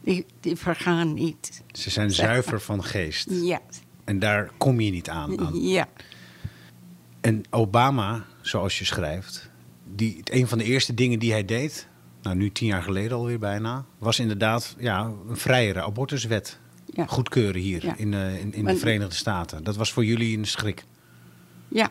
die, 0.00 0.26
die 0.40 0.56
vergaan 0.56 1.14
niet. 1.14 1.62
Ze 1.72 1.90
zijn 1.90 2.06
maar. 2.06 2.14
zuiver 2.14 2.60
van 2.60 2.84
geest. 2.84 3.26
Ja, 3.30 3.60
En 4.04 4.18
daar 4.18 4.50
kom 4.58 4.80
je 4.80 4.90
niet 4.90 5.08
aan. 5.08 5.40
aan. 5.40 5.60
ja, 5.60 5.88
En 7.20 7.42
Obama, 7.50 8.24
zoals 8.40 8.78
je 8.78 8.84
schrijft, 8.84 9.50
die, 9.94 10.20
een 10.24 10.48
van 10.48 10.58
de 10.58 10.64
eerste 10.64 10.94
dingen 10.94 11.18
die 11.18 11.32
hij 11.32 11.44
deed, 11.44 11.88
nou 12.22 12.36
nu 12.36 12.52
tien 12.52 12.66
jaar 12.66 12.82
geleden 12.82 13.16
alweer 13.16 13.38
bijna, 13.38 13.84
was 13.98 14.18
inderdaad 14.18 14.74
ja, 14.78 15.12
een 15.28 15.36
vrijere 15.36 15.82
abortuswet 15.82 16.58
ja. 16.94 17.06
goedkeuren 17.06 17.60
hier 17.60 17.84
Ja. 17.84 17.96
in, 17.96 18.14
eh, 18.14 18.40
in, 18.40 18.52
in 18.54 18.64
de 18.64 18.76
Verenigde 18.76 19.14
Staten. 19.14 19.64
Dat 19.64 19.76
was 19.76 19.92
voor 19.92 20.04
jullie 20.04 20.38
een 20.38 20.46
schrik. 20.46 20.84
Ja, 21.68 21.88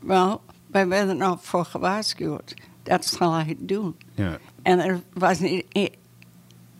wel, 0.00 0.40
wij 0.66 0.88
werden 0.88 1.20
er 1.20 1.38
voor 1.40 1.64
gewaarschuwd. 1.64 2.54
Dat 2.82 3.04
zal 3.04 3.32
hij 3.32 3.56
doen. 3.58 3.96
Ja. 4.14 4.38
En 4.62 4.78
er 4.78 5.00
was 5.12 5.38
niet 5.38 5.64
e- 5.72 5.88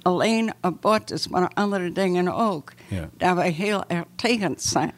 alleen 0.03 0.53
abortus, 0.61 1.29
maar 1.29 1.51
andere 1.55 1.93
dingen 1.93 2.35
ook. 2.35 2.73
Ja. 2.89 3.09
Daar 3.17 3.35
wij 3.35 3.51
heel 3.51 3.85
erg 3.87 4.05
tegen 4.17 4.55
zijn. 4.59 4.93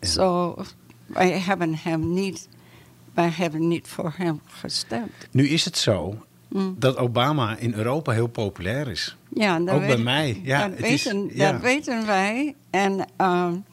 Zo, 0.00 0.56
wij 1.06 1.30
hebben 1.40 1.74
hem 1.74 2.12
niet, 2.12 2.48
wij 3.14 3.28
hebben 3.28 3.68
niet 3.68 3.88
voor 3.88 4.12
hem 4.16 4.40
gestemd. 4.44 5.12
Nu 5.30 5.48
is 5.48 5.64
het 5.64 5.78
zo 5.78 6.24
Mm. 6.48 6.74
dat 6.78 6.96
Obama 6.96 7.56
in 7.56 7.74
Europa 7.74 8.12
heel 8.12 8.26
populair 8.26 8.88
is. 8.88 9.16
Ja, 9.34 9.58
dat 9.58 9.74
Ook 9.74 9.86
bij 9.86 9.96
mij. 9.96 10.40
Ja, 10.42 10.68
dat, 10.68 10.76
het 10.78 10.86
is- 10.86 11.04
weten, 11.04 11.30
ja. 11.34 11.52
dat 11.52 11.60
weten 11.60 12.06
wij. 12.06 12.54
En, 12.70 13.06
um, 13.20 13.64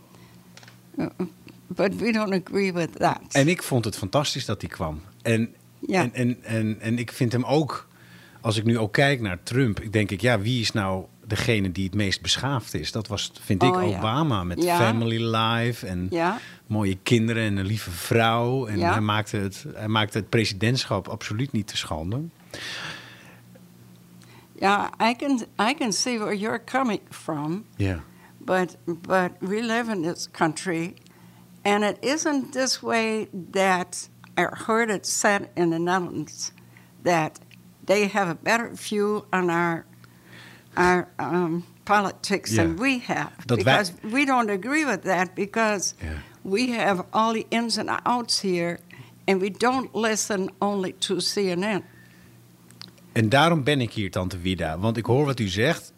but 1.67 1.95
we 1.95 2.11
don't 2.11 2.33
agree 2.47 2.73
with 2.73 2.95
that. 2.99 3.19
En 3.31 3.47
ik 3.47 3.63
vond 3.63 3.85
het 3.85 3.97
fantastisch 3.97 4.45
dat 4.45 4.61
hij 4.61 4.69
kwam. 4.69 5.01
En, 5.21 5.53
Ja. 5.87 6.01
en, 6.01 6.13
en, 6.13 6.37
en, 6.43 6.77
en 6.81 6.97
ik 6.97 7.11
vind 7.11 7.31
hem 7.31 7.43
ook, 7.43 7.87
als 8.41 8.57
ik 8.57 8.63
nu 8.63 8.77
ook 8.77 8.93
kijk 8.93 9.21
naar 9.21 9.43
Trump, 9.43 9.79
ik 9.79 9.93
denk 9.93 10.11
ik, 10.11 10.21
ja, 10.21 10.39
wie 10.39 10.61
is 10.61 10.71
nou 10.71 11.05
degene 11.27 11.71
die 11.71 11.85
het 11.85 11.93
meest 11.95 12.21
beschaafd 12.21 12.73
is? 12.73 12.91
Dat 12.91 13.07
was, 13.07 13.31
vind 13.41 13.63
ik, 13.63 13.75
Oh, 13.75 13.89
ja. 13.89 13.97
Obama 13.97 14.43
met 14.43 14.63
Ja. 14.63 14.77
Family 14.77 15.35
Life 15.35 15.87
en 15.87 16.09
mooie 16.67 16.97
kinderen 17.03 17.43
en 17.43 17.57
een 17.57 17.65
lieve 17.65 17.91
vrouw. 17.91 18.65
En 18.67 18.79
hij, 18.79 19.01
maakte 19.01 19.37
het, 19.37 19.65
hij 19.75 19.87
maakte 19.87 20.17
het 20.17 20.29
presidentschap 20.29 21.07
absoluut 21.07 21.51
niet 21.51 21.67
te 21.67 21.77
schande. 21.77 22.21
Yeah, 24.61 24.89
I 24.99 25.13
can 25.13 25.39
I 25.57 25.73
can 25.73 25.91
see 25.91 26.17
where 26.17 26.33
you're 26.33 26.59
coming 26.59 26.99
from, 27.11 27.65
Ja. 27.77 27.99
but 28.41 28.75
but 28.85 29.31
we 29.41 29.61
live 29.61 29.87
in 29.89 30.01
this 30.01 30.27
country, 30.27 30.95
and 31.63 31.83
it 31.83 31.97
isn't 32.01 32.51
this 32.51 32.83
way 32.83 33.27
that 33.53 34.09
I 34.37 34.43
heard 34.67 34.89
it 34.91 35.05
said 35.05 35.49
in 35.55 35.69
the 35.69 35.79
Netherlands 35.79 36.51
that 37.03 37.39
they 37.85 38.07
have 38.09 38.27
a 38.29 38.35
better 38.35 38.69
view 38.73 39.25
on 39.31 39.49
our 39.49 39.85
our 40.75 41.07
um, 41.19 41.63
politics 41.85 42.51
Yeah. 42.51 42.63
than 42.63 42.75
we 42.77 42.99
have 42.99 43.31
wij- 43.47 43.55
because 43.57 43.93
we 44.03 44.25
don't 44.25 44.49
agree 44.49 44.85
with 44.85 45.03
that 45.03 45.35
because 45.35 45.93
Yeah. 46.03 46.19
we 46.43 46.71
have 46.71 47.05
all 47.13 47.33
the 47.33 47.45
ins 47.49 47.77
and 47.77 47.89
outs 48.05 48.41
here, 48.41 48.79
and 49.27 49.41
we 49.41 49.49
don't 49.49 49.95
listen 49.95 50.49
only 50.61 50.91
to 51.07 51.15
CNN. 51.21 51.83
En 53.11 53.29
daarom 53.29 53.63
ben 53.63 53.81
ik 53.81 53.93
hier, 53.93 54.11
Tante 54.11 54.39
Vida. 54.39 54.79
Want 54.79 54.97
ik 54.97 55.05
hoor 55.05 55.25
wat 55.25 55.39
u 55.39 55.47
zegt. 55.47 55.93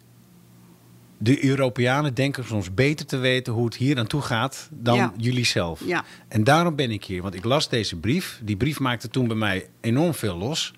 De 1.18 1.44
Europeanen 1.44 2.14
denken 2.14 2.44
soms 2.44 2.74
beter 2.74 3.06
te 3.06 3.16
weten 3.16 3.52
hoe 3.52 3.64
het 3.64 3.74
hier 3.76 3.98
aan 3.98 4.06
toe 4.06 4.20
gaat 4.22 4.68
dan 4.72 4.96
Ja. 4.96 5.12
jullie 5.16 5.44
zelf. 5.44 5.80
Ja. 5.86 6.04
En 6.28 6.44
daarom 6.44 6.76
ben 6.76 6.90
ik 6.90 7.04
hier. 7.04 7.22
Want 7.22 7.34
ik 7.34 7.44
las 7.44 7.68
deze 7.68 7.96
brief. 7.96 8.40
Die 8.44 8.56
brief 8.56 8.78
maakte 8.80 9.08
toen 9.08 9.26
bij 9.26 9.36
mij 9.36 9.68
enorm 9.80 10.14
veel 10.14 10.36
los. 10.36 10.74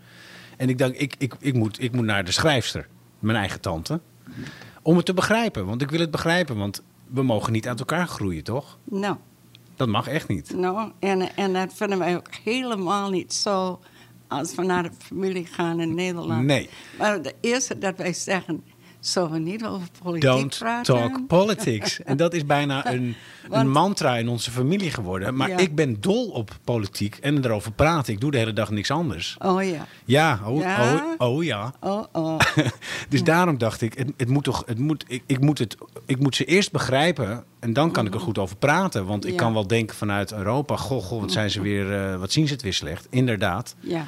En 0.56 0.68
ik 0.68 0.78
dacht, 0.78 1.00
ik, 1.00 1.14
ik, 1.18 1.34
ik, 1.38 1.54
moet, 1.54 1.82
ik 1.82 1.92
moet 1.92 2.04
naar 2.04 2.24
de 2.24 2.32
schrijfster, 2.32 2.88
mijn 3.18 3.38
eigen 3.38 3.60
tante. 3.60 4.00
Om 4.82 4.96
het 4.96 5.06
te 5.06 5.14
begrijpen. 5.14 5.66
Want 5.66 5.82
ik 5.82 5.90
wil 5.90 6.00
het 6.00 6.10
begrijpen. 6.10 6.56
Want 6.56 6.82
we 7.06 7.22
mogen 7.22 7.52
niet 7.52 7.68
uit 7.68 7.78
elkaar 7.78 8.06
groeien, 8.06 8.44
toch? 8.44 8.78
No. 8.84 9.20
Dat 9.76 9.88
mag 9.88 10.08
echt 10.08 10.28
niet. 10.28 10.54
Nou, 10.56 10.90
en, 10.98 11.36
en 11.36 11.52
dat 11.52 11.74
vinden 11.74 11.98
wij 11.98 12.16
ook 12.16 12.34
helemaal 12.44 13.10
niet 13.10 13.32
zo 13.34 13.80
als 14.28 14.54
we 14.54 14.62
naar 14.62 14.83
de 14.83 14.90
familie 14.99 15.47
gaan 15.47 15.81
in 15.81 15.95
Nederland. 15.95 16.45
Nee. 16.45 16.69
Maar 16.99 17.23
de 17.23 17.35
eerste 17.40 17.78
dat 17.78 17.97
wij 17.97 18.12
zeggen, 18.12 18.64
zullen 19.06 19.30
we 19.30 19.38
niet 19.38 19.64
over 19.64 19.88
politiek 20.02 20.30
Don't 20.30 20.58
praten? 20.58 20.94
talk 20.94 21.26
politics. 21.26 22.00
en 22.04 22.16
dat 22.16 22.34
is 22.34 22.46
bijna 22.46 22.92
een, 22.92 23.14
een 23.50 23.70
mantra 23.70 24.16
in 24.16 24.28
onze 24.28 24.50
familie 24.50 24.90
geworden. 24.90 25.37
Maar 25.37 25.49
Ja. 25.49 25.56
ik 25.56 25.75
ben 25.75 26.00
dol 26.00 26.28
op 26.28 26.58
politiek 26.64 27.16
en 27.16 27.44
erover 27.44 27.73
praten. 27.73 28.12
Ik 28.12 28.20
doe 28.20 28.30
de 28.30 28.38
hele 28.38 28.52
dag 28.52 28.70
niks 28.70 28.90
anders. 28.90 29.37
Oh 29.38 29.62
ja. 29.64 29.87
Ja, 30.04 30.40
oh 30.46 30.61
Ja? 30.61 31.04
oh, 31.18 31.28
oh 31.32 31.44
ja. 31.44 31.73
Oh, 31.80 32.04
oh. 32.12 32.38
dus 33.08 33.23
daarom 33.25 33.58
dacht 33.58 33.80
ik, 33.80 33.94
het, 33.94 34.12
het 34.16 34.28
moet 34.28 34.44
toch, 34.44 34.62
het 34.66 34.78
moet, 34.78 35.04
ik, 35.06 35.23
ik, 35.26 35.40
moet 35.40 35.58
het, 35.58 35.76
ik 36.06 36.18
moet 36.18 36.37
ze 36.37 36.44
eerst 36.44 36.73
begrijpen 36.73 37.44
en 37.61 37.73
dan 37.73 37.90
kan 37.90 38.06
ik 38.06 38.14
er 38.14 38.20
goed 38.20 38.38
over 38.38 38.56
praten. 38.56 39.06
Want 39.06 39.26
ik 39.26 39.37
kan 39.37 39.52
wel 39.52 39.66
denken 39.66 39.96
vanuit 39.96 40.32
Europa, 40.32 40.76
goh, 40.76 41.02
goh 41.02 41.20
wat, 41.20 41.32
zijn 41.32 41.50
ze 41.50 41.61
weer, 41.61 41.92
eh, 42.12 42.16
wat 42.18 42.32
zien 42.32 42.46
ze 42.46 42.52
het 42.52 42.62
weer 42.62 42.75
slecht. 42.75 43.06
Inderdaad. 43.11 43.75
ja. 43.80 44.06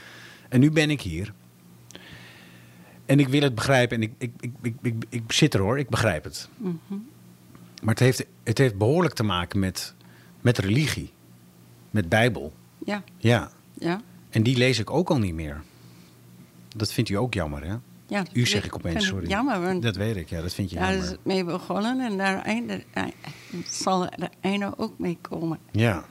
En 0.49 0.61
nu 0.61 0.71
ben 0.71 0.91
ik 0.91 1.01
hier. 1.01 1.33
En 3.07 3.21
ik 3.21 3.29
wil 3.29 3.43
het 3.43 3.55
begrijpen. 3.55 3.97
En 3.97 4.03
ik, 4.03 4.13
ik, 4.19 4.33
ik, 4.41 4.53
ik, 4.63 4.75
ik, 4.83 5.05
ik 5.09 5.33
zit 5.33 5.55
er 5.55 5.61
hoor, 5.61 5.79
ik 5.79 5.89
begrijp 5.89 6.25
het. 6.25 6.49
Maar 7.83 7.95
het 7.95 7.99
heeft, 7.99 8.27
het 8.43 8.59
heeft 8.59 8.77
behoorlijk 8.77 9.15
te 9.15 9.23
maken 9.23 9.59
met, 9.59 9.95
met 10.41 10.59
religie. 10.59 11.13
Met 11.91 12.09
Bijbel. 12.09 12.53
Ja. 12.85 13.03
Ja. 13.17 13.51
Ja. 13.75 14.01
En 14.31 14.43
die 14.43 14.57
lees 14.57 14.79
ik 14.79 14.91
ook 14.91 15.11
al 15.11 15.19
niet 15.19 15.35
meer. 15.35 15.63
Dat 16.77 16.93
vindt 16.93 17.11
u 17.11 17.15
ook 17.15 17.35
jammer, 17.35 17.65
hè? 17.65 17.75
ja. 18.07 18.25
U 18.33 18.47
zeg 18.47 18.65
ik 18.65 18.75
opeens, 18.75 19.07
sorry. 19.07 19.29
Jammer, 19.29 19.61
want 19.61 19.83
Dat 19.83 19.97
weet 19.97 20.17
ik, 20.17 20.29
ja, 20.29 20.41
dat 20.43 20.55
vind 20.55 20.71
je 20.71 20.77
daar 20.77 20.89
is 20.89 20.95
jammer. 20.95 21.13
het 21.13 21.25
mee 21.25 21.45
begonnen 21.45 22.01
en 22.01 22.17
daar 22.17 22.43
einde, 22.43 22.85
zal 23.65 24.03
het 24.03 24.31
einde 24.41 24.73
ook 24.77 24.99
mee 24.99 25.19
komen. 25.21 25.59
Ja. 25.71 26.05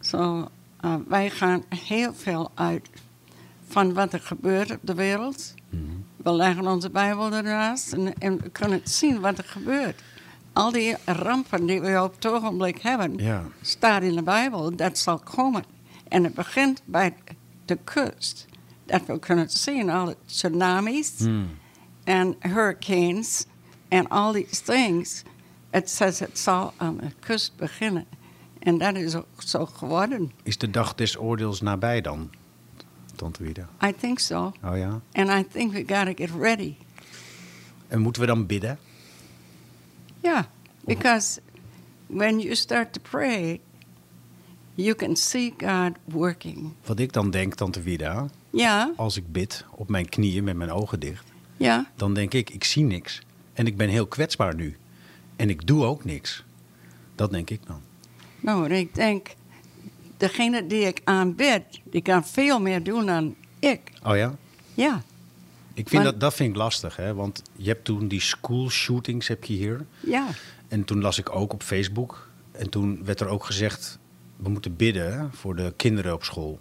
Zo, 0.00 0.48
eh, 0.80 0.94
wij 1.08 1.30
gaan 1.30 1.62
heel 1.68 2.14
veel 2.14 2.50
uit 2.54 2.88
van 3.68 3.92
wat 3.92 4.12
er 4.12 4.20
gebeurt 4.20 4.70
op 4.70 4.80
de 4.82 4.94
wereld. 4.94 5.54
We 6.16 6.32
leggen 6.32 6.66
onze 6.66 6.90
Bijbel 6.90 7.32
ernaast 7.32 7.92
en, 7.92 8.14
en 8.18 8.40
we 8.40 8.48
kunnen 8.50 8.80
zien 8.84 9.20
wat 9.20 9.38
er 9.38 9.44
gebeurt. 9.44 10.02
Al 10.52 10.72
die 10.72 10.96
rampen 11.04 11.66
die 11.66 11.80
we 11.80 12.02
op 12.02 12.14
het 12.14 12.26
ogenblik 12.26 12.78
hebben, 12.78 13.16
Ja. 13.16 13.42
staat 13.60 14.02
in 14.02 14.14
de 14.14 14.22
Bijbel, 14.22 14.76
dat 14.76 14.98
zal 14.98 15.18
komen. 15.18 15.64
En 16.08 16.24
het 16.24 16.34
begint 16.34 16.82
bij 16.84 17.14
de 17.64 17.78
kust. 17.84 18.46
Dat 18.86 19.06
we 19.06 19.18
kunnen 19.18 19.50
zien, 19.50 19.90
alle 19.90 20.16
tsunamis 20.26 21.12
Hmm. 21.18 21.48
en 22.04 22.36
hurricanes 22.40 23.46
en 23.88 24.08
all 24.08 24.32
these 24.32 24.62
things. 24.62 25.22
Het 25.70 25.90
says 25.90 26.18
het 26.18 26.38
zal 26.38 26.72
aan 26.76 26.96
de 26.96 27.10
kust 27.20 27.56
beginnen. 27.56 28.06
En 28.58 28.78
dat 28.78 28.94
is 28.96 29.14
ook 29.14 29.26
zo 29.38 29.66
geworden. 29.66 30.32
Is 30.42 30.58
de 30.58 30.70
dag 30.70 30.94
des 30.94 31.18
oordeels 31.18 31.60
nabij 31.60 32.00
dan, 32.00 32.30
Tante 33.16 33.42
Wieda? 33.42 33.68
I 33.82 33.92
think 33.92 34.18
so. 34.20 34.52
Oh 34.64 34.76
ja. 34.76 35.00
And 35.12 35.30
I 35.30 35.44
think 35.52 35.72
we 35.72 35.84
got 35.86 36.06
to 36.06 36.12
get 36.14 36.30
ready. 36.38 36.74
En 37.88 38.00
moeten 38.00 38.22
we 38.22 38.28
dan 38.28 38.46
bidden? 38.46 38.78
Yeah, 40.22 40.44
because 40.84 41.40
when 42.06 42.40
you 42.40 42.54
start 42.54 42.92
to 42.92 43.00
pray, 43.10 43.60
you 44.74 44.94
can 44.94 45.16
see 45.16 45.54
God 45.58 45.92
working. 46.04 46.72
Wat 46.86 46.98
ik 46.98 47.12
dan 47.12 47.30
denk, 47.30 47.54
Tante 47.54 47.82
Wieda, 47.82 48.26
Ja, 48.50 48.92
als 48.96 49.16
ik 49.16 49.32
bid 49.32 49.64
op 49.70 49.88
mijn 49.88 50.08
knieën 50.08 50.44
met 50.44 50.56
mijn 50.56 50.70
ogen 50.70 51.00
dicht, 51.00 51.24
ja, 51.56 51.90
dan 51.96 52.14
denk 52.14 52.34
ik, 52.34 52.50
ik 52.50 52.64
zie 52.64 52.84
niks. 52.84 53.22
En 53.52 53.66
ik 53.66 53.76
ben 53.76 53.88
heel 53.88 54.06
kwetsbaar 54.06 54.54
nu. 54.54 54.76
En 55.36 55.50
ik 55.50 55.66
doe 55.66 55.84
ook 55.84 56.04
niks. 56.04 56.44
Dat 57.14 57.30
denk 57.30 57.50
ik 57.50 57.66
dan. 57.66 57.80
nou, 58.40 58.72
ik 58.72 58.94
denk, 58.94 59.28
degene 60.16 60.66
die 60.66 60.86
ik 60.86 61.00
aanbid, 61.04 61.62
die 61.84 62.02
kan 62.02 62.26
veel 62.26 62.60
meer 62.60 62.82
doen 62.82 63.06
dan 63.06 63.34
ik. 63.58 63.80
Oh 64.06 64.16
ja? 64.16 64.34
Ja, 64.74 65.02
Ik 65.76 65.88
vind 65.88 66.02
Maar- 66.02 66.12
dat, 66.12 66.20
dat 66.20 66.34
vind 66.34 66.50
ik 66.50 66.56
lastig, 66.56 66.96
hè? 66.96 67.14
Want 67.14 67.42
je 67.56 67.68
hebt 67.68 67.84
toen 67.84 68.08
die 68.08 68.20
school 68.20 68.68
shootings 68.70 69.28
heb 69.28 69.44
je 69.44 69.54
hier. 69.54 69.84
ja, 70.00 70.26
En 70.68 70.84
toen 70.84 71.00
las 71.00 71.18
ik 71.18 71.34
ook 71.34 71.52
op 71.52 71.62
Facebook. 71.62 72.28
En 72.52 72.70
toen 72.70 73.04
werd 73.04 73.20
er 73.20 73.26
ook 73.26 73.44
gezegd, 73.44 73.98
we 74.36 74.48
moeten 74.48 74.76
bidden 74.76 75.30
voor 75.32 75.56
de 75.56 75.72
kinderen 75.76 76.12
op 76.14 76.24
school. 76.24 76.58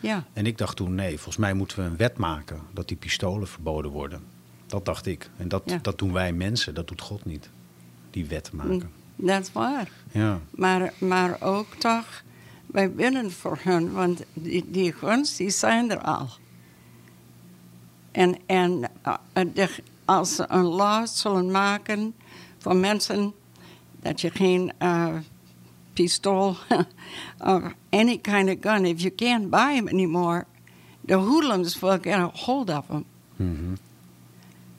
ja. 0.00 0.24
En 0.32 0.46
ik 0.46 0.58
dacht 0.58 0.76
toen, 0.76 0.94
nee, 0.94 1.14
volgens 1.16 1.36
mij 1.36 1.54
moeten 1.54 1.78
we 1.78 1.84
een 1.84 1.96
wet 1.96 2.16
maken 2.16 2.60
dat 2.72 2.88
die 2.88 2.96
pistolen 2.96 3.48
verboden 3.48 3.90
worden. 3.90 4.20
Dat 4.66 4.84
dacht 4.84 5.06
ik. 5.06 5.30
En 5.36 5.48
dat, 5.48 5.62
Ja. 5.64 5.78
dat 5.82 5.98
doen 5.98 6.12
wij 6.12 6.32
mensen, 6.32 6.74
dat 6.74 6.88
doet 6.88 7.00
God 7.00 7.24
niet. 7.24 7.48
Die 8.10 8.26
wet 8.26 8.52
maken. 8.52 8.90
Dat 9.16 9.42
is 9.42 9.52
waar. 9.52 9.88
Ja. 10.12 10.40
Maar, 10.50 10.92
maar 10.98 11.36
ook 11.40 11.74
toch 11.74 12.22
wij 12.72 12.92
bidden 12.92 13.30
voor 13.32 13.58
hun, 13.62 13.92
want 13.92 14.22
die, 14.32 14.70
die 14.70 14.92
guns 14.92 15.36
die 15.36 15.50
zijn 15.50 15.90
er 15.90 16.00
al. 16.00 16.28
En, 18.10 18.36
en 18.46 18.90
uh, 19.06 19.14
de, 19.54 19.68
als 20.04 20.34
ze 20.34 20.44
een 20.48 20.64
law 20.64 21.06
zullen 21.06 21.50
maken 21.50 22.14
voor 22.58 22.76
mensen 22.76 23.32
dat 24.00 24.20
je 24.20 24.30
geen 24.30 24.72
uh, 24.82 25.14
pistool 25.92 26.56
or 27.38 27.74
any 27.90 28.18
kind 28.18 28.48
of 28.48 28.56
gun, 28.60 28.84
if 28.84 29.00
you 29.00 29.14
can't 29.14 29.50
buy 29.50 29.74
them 29.74 29.88
anymore, 29.88 30.46
the 31.06 31.14
hoodlums 31.14 31.78
will 31.80 31.98
get 31.98 32.18
a 32.18 32.30
hold 32.34 32.70
of 32.70 32.86
them. 32.86 33.04
Mhm. 33.36 33.74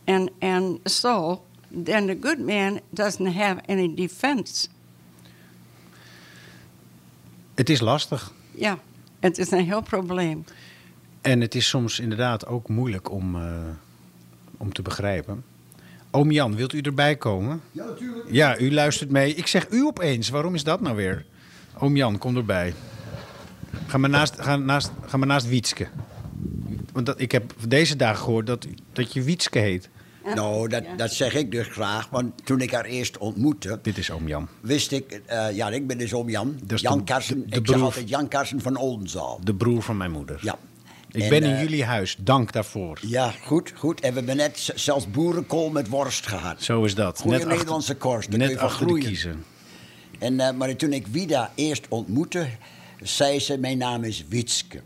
And, 0.06 0.30
and 0.40 0.80
so, 0.84 1.42
then 1.84 2.08
the 2.08 2.18
good 2.22 2.40
man 2.40 2.80
doesn't 2.90 3.34
have 3.34 3.62
any 3.68 3.94
defense. 3.96 4.68
Het 7.54 7.70
is 7.70 7.80
lastig. 7.80 8.32
Ja, 8.52 8.80
het 9.20 9.38
is 9.38 9.52
een 9.52 9.66
heel 9.66 9.82
probleem. 9.82 10.46
En 11.22 11.42
het 11.42 11.56
is 11.56 11.68
soms 11.68 12.00
inderdaad 12.00 12.46
ook 12.46 12.70
moeilijk 12.70 13.12
om, 13.12 13.36
eh, 13.36 13.70
om 14.58 14.74
te 14.74 14.82
begrijpen. 14.82 15.44
Oom 16.12 16.32
Jan, 16.32 16.56
wilt 16.56 16.74
u 16.74 16.80
erbij 16.80 17.16
komen? 17.16 17.62
Ja, 17.72 17.86
natuurlijk. 17.86 18.32
Ja, 18.32 18.60
u 18.60 18.74
luistert 18.74 19.10
mee. 19.10 19.36
Ik 19.36 19.48
zeg 19.48 19.70
u 19.70 19.86
opeens. 19.86 20.30
Waarom 20.30 20.56
is 20.56 20.64
dat 20.64 20.82
nou 20.82 20.96
weer? 20.96 21.26
Oom 21.78 21.96
Jan, 21.96 22.18
kom 22.18 22.38
erbij. 22.38 22.74
Ga 23.88 23.98
maar 23.98 24.10
naast, 24.10 24.42
ga 24.42 24.56
naast, 24.56 24.92
ga 25.06 25.18
maar 25.18 25.28
naast 25.28 25.48
Wietske. 25.48 25.88
Want 26.92 27.06
dat, 27.06 27.20
ik 27.20 27.32
heb 27.32 27.54
deze 27.68 27.96
dagen 27.96 28.24
gehoord 28.24 28.48
dat, 28.48 28.68
dat 28.94 29.14
je 29.14 29.22
Wietske 29.24 29.60
heet. 29.60 29.90
Nou, 30.36 30.68
dat, 30.68 30.84
dat 30.98 31.14
zeg 31.14 31.34
ik 31.34 31.52
dus 31.52 31.68
graag. 31.68 32.10
Want 32.10 32.46
toen 32.46 32.62
ik 32.62 32.72
haar 32.72 32.86
eerst 32.86 33.18
ontmoette, 33.18 33.80
Dit 33.82 33.98
is 33.98 34.12
oom 34.12 34.28
Jan. 34.28 34.48
wist 34.62 34.92
ik... 34.92 35.22
eh, 35.26 35.52
ja, 35.56 35.70
ik 35.70 35.88
ben 35.88 35.98
dus 35.98 36.14
oom 36.14 36.30
Jan. 36.30 36.60
Dus 36.64 36.82
Jan 36.82 36.98
de- 36.98 37.04
Karsen. 37.04 37.40
de- 37.42 37.50
de 37.50 37.56
ik 37.60 37.68
zeg 37.68 37.82
altijd 37.82 38.10
Jan 38.10 38.28
Karsen 38.28 38.62
van 38.62 38.78
Oldenzaal. 38.78 39.40
De 39.44 39.56
broer 39.56 39.82
van 39.82 39.98
mijn 39.98 40.12
moeder. 40.12 40.40
Ja. 40.42 40.58
Ik 41.12 41.22
En, 41.24 41.30
ben 41.30 41.44
in 41.44 41.54
eh, 41.54 41.62
jullie 41.62 41.84
huis. 41.84 42.16
Dank 42.20 42.52
daarvoor. 42.52 43.00
Ja, 43.02 43.34
goed, 43.46 43.74
goed. 43.76 44.00
En 44.02 44.10
we 44.10 44.18
hebben 44.18 44.36
net 44.36 44.72
zelfs 44.76 45.10
boerenkool 45.12 45.70
met 45.70 45.88
worst 45.88 46.28
gehad. 46.28 46.64
Zo 46.64 46.84
is 46.84 46.96
dat. 46.96 47.18
Goeie 47.18 47.32
Net 47.32 47.40
achter- 47.42 47.58
Nederlandse 47.58 47.96
korst. 47.96 48.30
daar 48.32 48.40
kun 48.40 48.48
je 48.48 48.54
Net 48.54 48.62
van 48.62 48.70
achter 48.70 48.86
groeien. 48.86 49.06
kiezen. 49.08 49.44
En, 50.20 50.40
eh, 50.40 50.54
maar 50.54 50.76
toen 50.76 50.94
ik 50.94 51.06
Vida 51.12 51.52
eerst 51.56 51.86
ontmoette, 51.90 52.48
zei 53.02 53.40
ze: 53.40 53.58
Mijn 53.58 53.78
naam 53.78 54.04
is 54.04 54.26
Witske. 54.30 54.82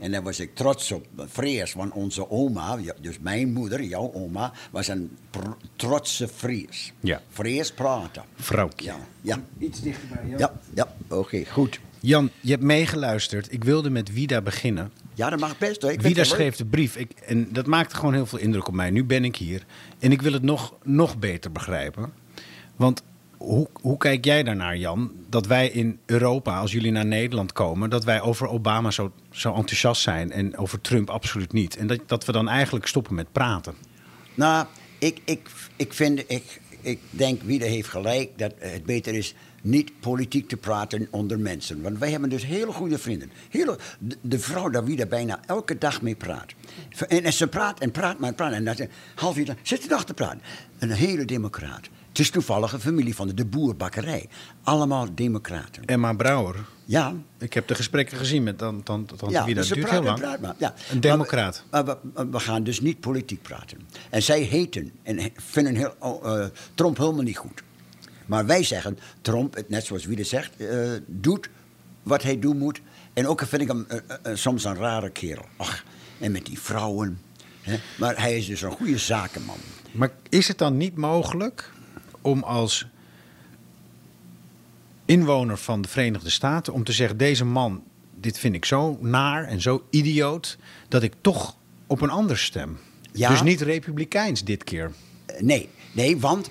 En 0.00 0.10
daar 0.10 0.22
was 0.22 0.40
ik 0.40 0.54
trots 0.54 0.92
op. 0.92 1.06
Fries, 1.30 1.72
want 1.72 1.92
onze 1.92 2.30
oma, 2.30 2.76
ja, 2.80 2.94
dus 3.00 3.18
mijn 3.18 3.52
moeder, 3.52 3.82
jouw 3.82 4.12
oma, 4.14 4.52
was 4.70 4.88
een 4.88 5.16
pr- 5.30 5.66
trotse 5.76 6.28
Fries. 6.28 6.92
Ja. 7.00 7.20
Fries 7.30 7.72
praten. 7.72 8.22
Vrouwtje. 8.36 8.86
Ja, 8.86 8.96
ja, 9.20 9.42
Iets 9.58 9.80
dichterbij, 9.80 10.38
ja, 10.38 10.52
ja. 10.74 10.94
oké, 11.08 11.44
goed. 11.44 11.80
Jan, 12.00 12.30
je 12.40 12.50
hebt 12.50 12.62
meegeluisterd. 12.62 13.52
Ik 13.52 13.64
wilde 13.64 13.90
met 13.90 14.10
Vida 14.12 14.40
beginnen. 14.40 14.92
Ja, 15.14 15.30
dat 15.30 15.40
mag 15.40 15.58
best 15.58 15.82
hoor. 15.82 15.92
Ik 15.92 16.00
Vida 16.02 16.24
schreef 16.24 16.56
de 16.56 16.64
brief. 16.64 16.96
Ik, 16.96 17.10
en 17.26 17.52
dat 17.52 17.66
maakte 17.66 17.96
gewoon 17.96 18.14
heel 18.14 18.26
veel 18.26 18.38
indruk 18.38 18.68
op 18.68 18.74
mij. 18.74 18.90
Nu 18.90 19.04
ben 19.04 19.24
ik 19.24 19.36
hier. 19.36 19.64
En 19.98 20.12
ik 20.12 20.22
wil 20.22 20.32
het 20.32 20.42
nog, 20.42 20.74
nog 20.82 21.18
beter 21.18 21.52
begrijpen. 21.52 22.12
Want 22.76 23.02
hoe, 23.38 23.68
hoe 23.80 23.96
kijk 23.96 24.24
jij 24.24 24.42
daarnaar, 24.42 24.76
Jan? 24.76 25.12
Dat 25.28 25.46
wij 25.46 25.68
in 25.68 25.98
Europa, 26.06 26.58
als 26.58 26.72
jullie 26.72 26.90
naar 26.90 27.06
Nederland 27.06 27.52
komen... 27.52 27.90
dat 27.90 28.04
wij 28.04 28.20
over 28.20 28.48
Obama 28.48 28.90
zo, 28.90 29.12
zo 29.30 29.54
enthousiast 29.54 30.02
zijn... 30.02 30.32
en 30.32 30.56
over 30.56 30.80
Trump 30.80 31.10
absoluut 31.10 31.52
niet. 31.52 31.76
En 31.76 31.86
dat, 31.86 32.00
dat 32.06 32.24
we 32.24 32.32
dan 32.32 32.48
eigenlijk 32.48 32.86
stoppen 32.86 33.14
met 33.14 33.32
praten. 33.32 33.74
Nou, 34.34 34.66
ik, 34.98 35.20
ik, 35.24 35.50
ik 35.76 35.92
vind, 35.92 36.24
ik, 36.26 36.60
ik 36.80 37.00
denk, 37.10 37.42
wie 37.42 37.64
heeft 37.64 37.88
gelijk 37.88 38.38
dat 38.38 38.52
het 38.58 38.84
beter 38.84 39.14
is 39.14 39.34
niet 39.62 40.00
politiek 40.00 40.48
te 40.48 40.56
praten 40.56 41.08
onder 41.10 41.38
mensen. 41.38 41.82
Want 41.82 41.98
wij 41.98 42.10
hebben 42.10 42.30
dus 42.30 42.46
hele 42.46 42.72
goede 42.72 42.98
vrienden. 42.98 43.30
Hele, 43.48 43.78
de, 44.20 44.38
vrouw 44.38 44.68
daar 44.68 44.84
wie 44.84 44.96
daar 44.96 45.08
bijna 45.08 45.40
elke 45.46 45.78
dag 45.78 46.02
mee 46.02 46.14
praat. 46.14 46.54
En, 47.08 47.24
en 47.24 47.32
ze 47.32 47.48
praat 47.48 47.80
en 47.80 47.90
praat 47.90 48.18
maar 48.18 48.34
praat. 48.34 48.52
En 48.52 48.64
dan 48.64 48.76
half 49.14 49.36
uur 49.36 49.56
zit 49.62 49.82
de 49.82 49.88
dag 49.88 50.04
te 50.04 50.14
praten. 50.14 50.40
Een 50.78 50.90
hele 50.90 51.24
democraat. 51.24 51.88
Het 52.08 52.18
is 52.18 52.30
toevallig 52.30 52.72
een 52.72 52.80
familie 52.80 53.14
van 53.14 53.26
de, 53.26 53.34
de 53.34 53.44
boerbakkerij. 53.44 54.28
Allemaal 54.62 55.06
democraten. 55.14 55.84
Emma 55.84 56.12
Brouwer. 56.12 56.56
Ja, 56.84 57.14
Ik 57.38 57.52
heb 57.52 57.66
de 57.68 57.74
gesprekken 57.74 58.16
gezien 58.18 58.42
met 58.42 58.58
tante, 58.58 58.82
tante, 58.82 59.16
tante 59.16 59.34
ja, 59.34 59.44
Vida. 59.44 59.60
Dat 59.60 59.68
duurt 59.70 59.90
heel 59.90 60.02
lang. 60.02 60.38
maar, 60.40 60.54
ja. 60.58 60.74
Een 60.90 61.00
democraat. 61.00 61.64
Maar, 61.70 61.84
we, 61.84 61.96
maar 62.14 62.24
we- 62.26 62.30
we 62.32 62.40
gaan 62.40 62.62
dus 62.62 62.80
niet 62.80 63.00
politiek 63.00 63.42
praten. 63.42 63.78
En 64.10 64.22
zij 64.22 64.40
heten 64.40 64.92
en 65.02 65.18
vinden 65.36 65.74
heel, 65.74 65.94
oh, 65.98 66.40
eh, 66.42 66.46
Trump 66.74 66.96
helemaal 66.98 67.22
niet 67.22 67.36
goed. 67.36 67.62
Maar 68.26 68.46
wij 68.46 68.62
zeggen, 68.62 68.98
Trump, 69.20 69.62
net 69.68 69.84
zoals 69.84 70.04
wie 70.04 70.24
zegt, 70.24 70.56
eh, 70.56 70.90
doet 71.06 71.48
wat 72.02 72.22
hij 72.22 72.38
doen 72.38 72.58
moet. 72.58 72.80
En 73.12 73.26
ook 73.26 73.42
vind 73.46 73.62
ik 73.62 73.68
hem 73.68 73.86
eh, 73.88 74.34
soms 74.34 74.64
een 74.64 74.74
rare 74.76 75.10
kerel. 75.10 75.44
Ach, 75.56 75.84
en 76.18 76.32
met 76.32 76.46
die 76.46 76.58
vrouwen. 76.60 77.20
Hè. 77.62 77.76
Maar 77.98 78.20
hij 78.20 78.36
is 78.36 78.46
dus 78.46 78.62
een 78.62 78.70
goede 78.70 78.98
zakenman. 78.98 79.58
Maar 79.92 80.10
is 80.28 80.48
het 80.48 80.58
dan 80.58 80.76
niet 80.76 80.96
mogelijk 80.96 81.70
om 82.28 82.42
als 82.42 82.86
inwoner 85.04 85.56
van 85.56 85.82
de 85.82 85.88
Verenigde 85.88 86.30
Staten 86.30 86.72
om 86.72 86.84
te 86.84 86.92
zeggen: 86.92 87.16
deze 87.16 87.44
man, 87.44 87.82
dit 88.14 88.38
vind 88.38 88.54
ik 88.54 88.64
zo 88.64 88.98
naar 89.00 89.44
en 89.44 89.60
zo 89.60 89.86
idioot 89.90 90.58
dat 90.88 91.02
ik 91.02 91.14
toch 91.20 91.56
op 91.86 92.00
een 92.00 92.10
ander 92.10 92.38
stem. 92.38 92.78
Ja. 93.12 93.28
Dus 93.28 93.42
niet 93.42 93.60
republikeins 93.60 94.44
dit 94.44 94.64
keer. 94.64 94.92
Eh, 95.26 95.40
nee, 95.40 95.68
nee, 95.92 96.18
want 96.18 96.50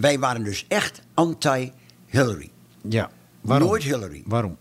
wij 0.00 0.18
waren 0.18 0.44
dus 0.44 0.64
echt 0.68 1.02
anti-Hillary. 1.14 2.50
Ja. 2.88 3.10
Waarom? 3.40 3.68
Nooit 3.68 3.82
Hillary. 3.82 4.22
Waarom? 4.26 4.56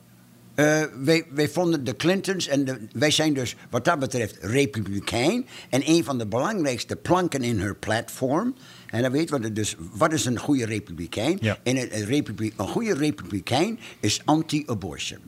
Eh, 0.62 0.82
wij, 1.04 1.26
wij 1.34 1.50
vonden 1.50 1.84
de 1.84 1.96
Clintons 1.96 2.48
en 2.48 2.66
de, 2.66 2.88
wij 2.92 3.12
zijn 3.12 3.34
dus 3.34 3.56
wat 3.70 3.86
dat 3.86 4.00
betreft 4.00 4.38
republikein. 4.42 5.46
En 5.70 5.82
een 5.86 6.04
van 6.04 6.18
de 6.18 6.28
belangrijkste 6.28 6.96
planken 6.96 7.42
in 7.42 7.60
hun 7.60 7.80
platform. 7.80 8.56
En 8.88 9.02
dan 9.02 9.12
weten 9.12 9.42
we 9.42 9.54
dus, 9.54 9.76
wat 9.94 10.14
is 10.14 10.26
een 10.26 10.40
goede 10.40 10.66
republikein? 10.66 11.38
Ja. 11.42 11.58
En 11.64 11.78
een, 11.78 12.10
een, 12.10 12.54
een 12.58 12.68
goede 12.68 12.94
republikein 12.94 13.80
is 14.00 14.22
anti-abortion. 14.26 15.20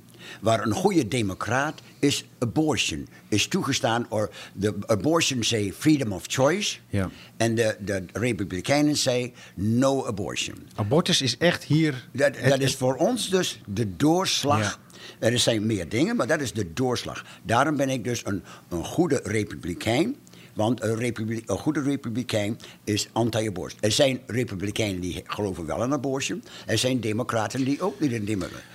Waar 0.42 0.66
een 0.66 0.74
goede 0.74 1.08
democraat 1.08 1.82
is 2.00 2.26
abortion. 2.40 3.08
Is 3.28 3.48
toegestaan, 3.48 4.06
or 4.10 4.30
de 4.54 4.76
abortion 4.86 5.44
say 5.44 5.74
freedom 5.78 6.12
of 6.12 6.24
choice. 6.28 6.78
Ja. 6.90 7.10
En 7.38 7.56
de, 7.56 7.78
de 7.80 8.06
republikeinen 8.14 8.98
say 8.98 9.34
no 9.56 10.06
abortion. 10.06 10.68
Abortus 10.76 11.22
is 11.22 11.38
echt 11.38 11.64
hier. 11.64 12.08
Dat, 12.12 12.60
is 12.60 12.76
voor 12.76 12.96
ons 12.96 13.30
dus 13.30 13.62
de 13.66 13.96
doorslag. 13.96 14.60
Ja. 14.60 14.93
Er 15.20 15.40
zijn 15.40 15.66
meer 15.66 15.90
dingen, 15.90 16.16
maar 16.16 16.28
dat 16.28 16.42
is 16.42 16.54
de 16.54 16.74
doorslag. 16.74 17.26
Daarom 17.44 17.76
ben 17.78 17.90
ik 17.90 18.04
dus 18.04 18.22
een, 18.26 18.44
een 18.70 18.84
goede 18.86 19.20
republikein. 19.24 20.16
Want 20.54 20.84
een, 20.84 21.16
een 21.46 21.58
goede 21.58 21.82
republikein 21.82 22.58
is 22.84 23.10
anti-abortus. 23.12 23.78
Er 23.82 23.92
zijn 23.92 24.20
republikeinen 24.28 25.02
die 25.02 25.24
geloven 25.28 25.66
wel 25.66 25.84
in 25.84 25.94
abortion. 25.94 26.44
Er 26.66 26.78
zijn 26.78 27.00
democraten 27.00 27.64
die 27.66 27.82
ook 27.82 28.00
niet 28.00 28.12
in 28.12 28.26
democraten. 28.26 28.66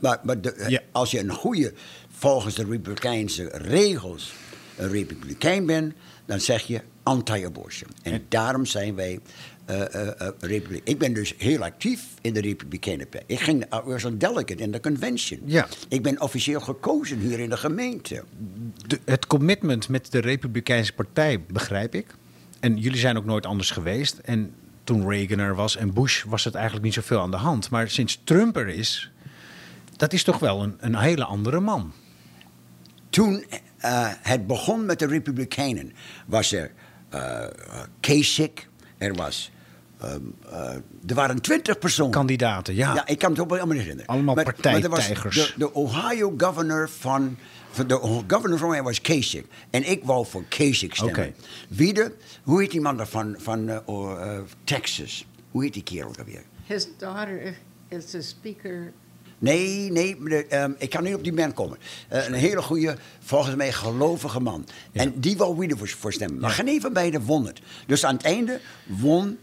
Maar, 0.00 0.20
maar 0.24 0.40
de- 0.40 0.64
Ja. 0.68 0.80
als 0.92 1.10
je 1.10 1.18
een 1.18 1.32
goede, 1.32 1.72
volgens 2.10 2.54
de 2.54 2.64
republikeinse 2.64 3.48
regels, 3.52 4.32
een 4.76 4.88
republikein 4.90 5.66
bent, 5.66 5.94
dan 6.26 6.40
zeg 6.40 6.62
je 6.66 6.80
anti-abortion. 7.02 7.90
En 8.02 8.24
daarom 8.28 8.66
zijn 8.66 8.94
wij 8.94 9.20
republiek. 10.40 10.80
Ik 10.84 10.98
ben 10.98 11.12
dus 11.12 11.34
heel 11.38 11.62
actief 11.62 12.02
in 12.20 12.34
de 12.34 12.40
Republikeinen 12.40 13.08
Partij. 13.08 13.24
Ik 13.26 13.40
ging 13.40 13.64
was 13.84 14.02
een 14.04 14.18
delegate 14.18 14.54
in 14.62 14.70
de 14.72 14.80
convention. 14.80 15.40
Ja. 15.44 15.66
Ik 15.88 16.02
ben 16.02 16.20
officieel 16.20 16.60
gekozen 16.60 17.18
hier 17.18 17.40
in 17.40 17.50
de 17.50 17.56
gemeente. 17.56 18.24
de- 18.86 19.00
het 19.04 19.26
commitment 19.26 19.88
met 19.88 20.12
de 20.12 20.18
Republikeinse 20.18 20.92
Partij 20.92 21.40
begrijp 21.42 21.94
ik. 21.94 22.06
En 22.60 22.76
jullie 22.76 22.98
zijn 22.98 23.16
ook 23.16 23.24
nooit 23.24 23.46
anders 23.46 23.70
geweest. 23.70 24.18
En 24.18 24.54
toen 24.84 25.08
Reagan 25.08 25.38
er 25.38 25.54
was 25.54 25.76
en 25.76 25.94
Bush 25.94 26.22
was 26.24 26.44
het 26.44 26.54
eigenlijk 26.54 26.84
niet 26.84 26.94
zoveel 26.94 27.20
aan 27.20 27.30
de 27.30 27.36
hand. 27.36 27.70
Maar 27.70 27.90
sinds 27.90 28.20
Trump 28.24 28.56
er 28.56 28.68
is, 28.68 29.10
dat 29.96 30.12
is 30.12 30.22
toch 30.22 30.38
wel 30.38 30.62
een, 30.62 30.74
een 30.78 30.96
hele 30.96 31.24
andere 31.24 31.60
man. 31.60 31.92
Toen 33.10 33.44
eh, 33.78 34.08
het 34.22 34.46
begon 34.46 34.86
met 34.86 34.98
de 34.98 35.06
Republikeinen, 35.06 35.92
was 36.26 36.52
er 36.52 36.72
eh 37.08 37.44
Kasich, 38.00 38.50
er 39.02 39.14
was. 39.14 39.50
ehm, 40.00 40.20
eh, 40.50 40.74
er 41.06 41.14
waren 41.14 41.40
twintig 41.40 41.78
personen. 41.78 42.10
Kandidaten, 42.10 42.74
ja. 42.74 42.94
Ja, 42.94 43.06
ik 43.06 43.18
kan 43.18 43.30
het 43.30 43.40
ook 43.40 43.48
wel 43.48 43.56
helemaal 43.56 43.76
niet 43.76 43.82
herinneren. 43.86 44.10
Allemaal 44.14 44.34
maar 44.34 44.44
er 44.44 44.52
was 44.52 44.60
partijtijgers. 44.70 45.34
De, 45.34 45.54
de 45.58 45.72
Ohio 45.74 46.34
governor 46.36 46.88
van. 46.88 47.36
van 47.70 47.86
de 47.86 48.22
governor 48.26 48.58
van 48.58 48.68
mij 48.68 48.82
was 48.82 49.00
Kasich. 49.00 49.44
En 49.70 49.90
ik 49.90 50.04
wou 50.04 50.26
voor 50.26 50.44
Kasich 50.48 50.96
stemmen. 50.96 51.34
Wie 51.68 51.92
de, 51.92 52.12
hoe 52.42 52.60
heet 52.60 52.70
die 52.70 52.80
man 52.80 52.96
daar 52.96 53.08
van, 53.08 53.34
van 53.38 53.68
eh, 53.68 53.76
eh, 53.86 54.40
Texas? 54.64 55.26
Hoe 55.50 55.62
heet 55.62 55.72
die 55.72 55.82
kerel 55.82 56.08
ook 56.08 56.18
alweer? 56.18 56.42
His 56.66 56.88
daughter 56.98 57.56
is 57.88 58.10
the 58.10 58.22
speaker. 58.22 58.92
Nee, 59.42 59.92
nee, 59.92 60.16
meneer, 60.18 60.48
ehm, 60.48 60.72
ik 60.78 60.90
kan 60.90 61.02
niet 61.02 61.14
op 61.14 61.22
die 61.22 61.32
man 61.32 61.52
komen. 61.52 61.78
Eh, 62.08 62.26
een 62.26 62.32
hele 62.32 62.62
goede, 62.62 62.96
volgens 63.20 63.54
mij 63.54 63.72
gelovige 63.72 64.40
man. 64.40 64.66
En 64.92 65.20
die 65.20 65.36
wou 65.36 65.58
wie 65.58 65.70
ervoor 65.70 65.88
voor 65.88 66.12
stemmen. 66.12 66.40
Maar 66.40 66.50
geen 66.50 66.68
een 66.68 66.80
van 66.80 66.92
beiden 66.92 67.24
won 67.24 67.46
het. 67.46 67.60
Dus 67.86 68.04
aan 68.04 68.14
het 68.14 68.24
einde 68.24 68.60
won 68.86 69.38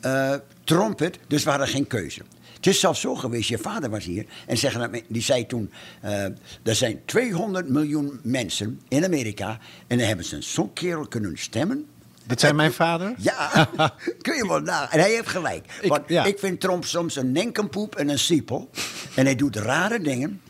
eh 0.00 0.34
Trump 0.64 0.98
het, 0.98 1.18
dus 1.26 1.44
we 1.44 1.50
hadden 1.50 1.68
geen 1.68 1.86
keuze. 1.86 2.22
Het 2.54 2.66
is 2.66 2.80
zelfs 2.80 3.00
zo 3.00 3.14
geweest, 3.14 3.48
je 3.48 3.58
vader 3.58 3.90
was 3.90 4.04
hier 4.04 4.26
en 4.46 4.58
zeggen, 4.58 5.02
die 5.08 5.22
zei 5.22 5.46
toen: 5.46 5.70
eh, 6.00 6.24
er 6.62 6.74
zijn 6.74 7.00
200 7.04 7.68
miljoen 7.68 8.20
mensen 8.22 8.80
in 8.88 9.04
Amerika 9.04 9.58
en 9.86 9.98
dan 9.98 10.06
hebben 10.06 10.24
ze 10.24 10.42
zo'n 10.42 10.72
kerel 10.72 11.06
kunnen 11.06 11.38
stemmen. 11.38 11.86
Dit 12.26 12.40
zijn 12.40 12.56
mijn 12.56 12.72
vader? 12.72 13.14
Ja, 13.18 13.68
kun 14.22 14.36
je 14.36 14.46
wel 14.48 14.60
na. 14.60 14.90
En 14.92 15.00
hij 15.00 15.10
heeft 15.10 15.28
gelijk. 15.28 15.66
Ik- 15.80 15.88
Want 15.88 16.08
ja. 16.08 16.24
ik 16.24 16.38
vind 16.38 16.60
Trump 16.60 16.84
soms 16.84 17.16
een 17.16 17.32
nenkenpoep 17.32 17.94
en 17.96 18.08
een 18.08 18.18
siepel. 18.18 18.70
En 19.14 19.24
hij 19.24 19.34
doet 19.36 19.56
rare 19.56 20.00
dingen. 20.00 20.40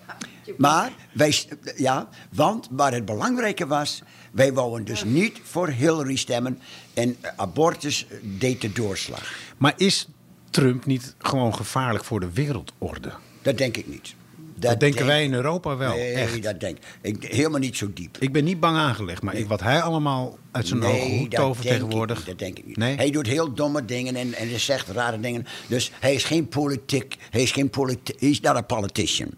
Maar, 0.56 0.90
wij, 1.14 1.34
ja, 1.76 2.08
want 2.32 2.68
waar 2.70 2.92
het 2.92 3.04
belangrijke 3.04 3.66
was... 3.66 4.02
wij 4.32 4.52
wouden 4.52 4.84
dus 4.84 5.04
niet 5.04 5.40
voor 5.42 5.68
Hillary 5.68 6.16
stemmen... 6.16 6.58
en 6.94 7.16
abortus 7.36 8.06
deed 8.22 8.60
de 8.60 8.72
doorslag. 8.72 9.32
Maar 9.56 9.72
is 9.76 10.08
Trump 10.50 10.86
niet 10.86 11.14
gewoon 11.18 11.54
gevaarlijk 11.54 12.04
voor 12.04 12.20
de 12.20 12.32
wereldorde? 12.32 13.12
Dat 13.42 13.58
denk 13.58 13.76
ik 13.76 13.86
niet. 13.88 14.14
Dat, 14.70 14.80
denken 14.80 14.98
denk- 14.98 15.10
wij 15.10 15.24
in 15.24 15.34
Europa 15.34 15.76
wel, 15.76 15.94
Nee, 15.94 16.12
echt. 16.12 16.42
dat 16.42 16.60
denk 16.60 16.78
ik. 17.02 17.22
Helemaal 17.24 17.58
niet 17.60 17.76
zo 17.76 17.92
diep. 17.94 18.16
Ik 18.18 18.32
ben 18.32 18.44
niet 18.44 18.60
bang 18.60 18.76
aangelegd, 18.76 19.22
maar 19.22 19.34
ik, 19.34 19.48
wat 19.48 19.60
hij 19.60 19.82
allemaal 19.82 20.38
uit 20.50 20.66
zijn 20.66 20.82
ogen 20.84 21.28
tovert 21.28 21.28
denk 21.28 21.54
ik 21.56 21.62
tegenwoordig... 21.62 22.24
dat 22.24 22.38
denk 22.38 22.58
ik 22.58 22.66
niet. 22.66 22.76
Nee? 22.76 22.96
Hij 22.96 23.10
doet 23.10 23.26
heel 23.26 23.52
domme 23.54 23.84
dingen 23.84 24.16
en, 24.16 24.34
en 24.34 24.48
hij 24.48 24.58
zegt 24.58 24.88
rare 24.88 25.20
dingen. 25.20 25.46
Dus 25.66 25.90
hij 26.00 26.14
is 26.14 26.24
geen 26.24 26.48
politiek. 26.48 27.16
Hij 27.30 27.42
is 27.42 27.50
geen 27.52 27.70
politiek. 27.70 28.20
He's 28.20 28.40
not 28.40 28.56
a 28.56 28.60
politician. 28.62 29.28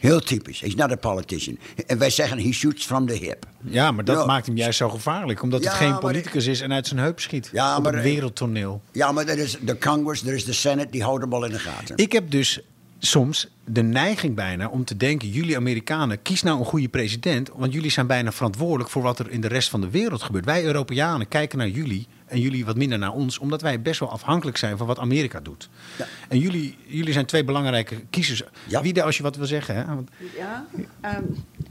Heel 0.00 0.20
typisch. 0.20 0.60
He's 0.60 0.74
not 0.74 0.90
a 0.90 0.96
politician. 0.96 1.58
En 1.86 1.98
wij 1.98 2.10
zeggen 2.10 2.38
he 2.38 2.52
shoots 2.52 2.86
from 2.86 3.06
the 3.06 3.12
hip. 3.14 3.46
Ja, 3.62 3.90
maar 3.92 4.04
dat 4.04 4.26
maakt 4.26 4.46
hem 4.46 4.56
juist 4.56 4.78
zo 4.78 4.88
gevaarlijk. 4.88 5.42
Omdat 5.42 5.64
het 5.64 5.72
geen 5.72 5.98
politicus 5.98 6.46
is 6.46 6.60
en 6.60 6.72
uit 6.72 6.86
zijn 6.86 7.00
heup 7.00 7.20
schiet. 7.20 7.50
Ja, 7.52 7.76
op 7.76 7.82
maar- 7.82 7.94
een 7.94 8.02
wereldtoneel. 8.02 8.82
Ja, 8.92 9.12
maar 9.12 9.26
er 9.26 9.38
is 9.38 9.56
de 9.60 9.78
Congress, 9.78 10.26
er 10.26 10.34
is 10.34 10.44
de 10.44 10.52
Senate, 10.52 10.90
die 10.90 11.02
houden 11.02 11.28
hem 11.28 11.38
al 11.38 11.44
in 11.44 11.52
de 11.52 11.58
gaten. 11.58 11.96
Ik 11.96 12.12
heb 12.12 12.30
dus 12.30 12.60
soms 13.00 13.48
de 13.64 13.82
neiging 13.82 14.34
bijna 14.34 14.68
om 14.68 14.84
te 14.84 14.96
denken... 14.96 15.28
jullie 15.28 15.56
Amerikanen, 15.56 16.22
kies 16.22 16.42
nou 16.42 16.58
een 16.58 16.64
goede 16.64 16.88
president... 16.88 17.50
want 17.54 17.72
jullie 17.72 17.90
zijn 17.90 18.06
bijna 18.06 18.32
verantwoordelijk 18.32 18.90
voor 18.90 19.02
wat 19.02 19.18
er 19.18 19.30
in 19.30 19.40
de 19.40 19.48
rest 19.48 19.68
van 19.68 19.80
de 19.80 19.90
wereld 19.90 20.22
gebeurt. 20.22 20.44
Wij 20.44 20.64
Europeanen 20.64 21.28
kijken 21.28 21.58
naar 21.58 21.68
jullie 21.68 22.06
en 22.26 22.40
jullie 22.40 22.64
wat 22.64 22.76
minder 22.76 22.98
naar 22.98 23.12
ons... 23.12 23.38
omdat 23.38 23.62
wij 23.62 23.82
best 23.82 24.00
wel 24.00 24.10
afhankelijk 24.10 24.56
zijn 24.56 24.76
van 24.76 24.86
wat 24.86 24.98
Amerika 24.98 25.40
doet. 25.40 25.68
Ja. 25.98 26.06
En 26.28 26.38
jullie, 26.38 26.76
jullie 26.86 27.12
zijn 27.12 27.26
twee 27.26 27.44
belangrijke 27.44 28.04
kiezers. 28.10 28.42
Ja. 28.66 28.82
Wie 28.82 28.92
daar 28.92 29.04
als 29.04 29.16
je 29.16 29.22
wat 29.22 29.36
wil 29.36 29.46
zeggen, 29.46 29.74
hè? 29.74 29.84
Want 29.84 30.10
Ja, 30.36 30.66
ehm, 31.00 31.22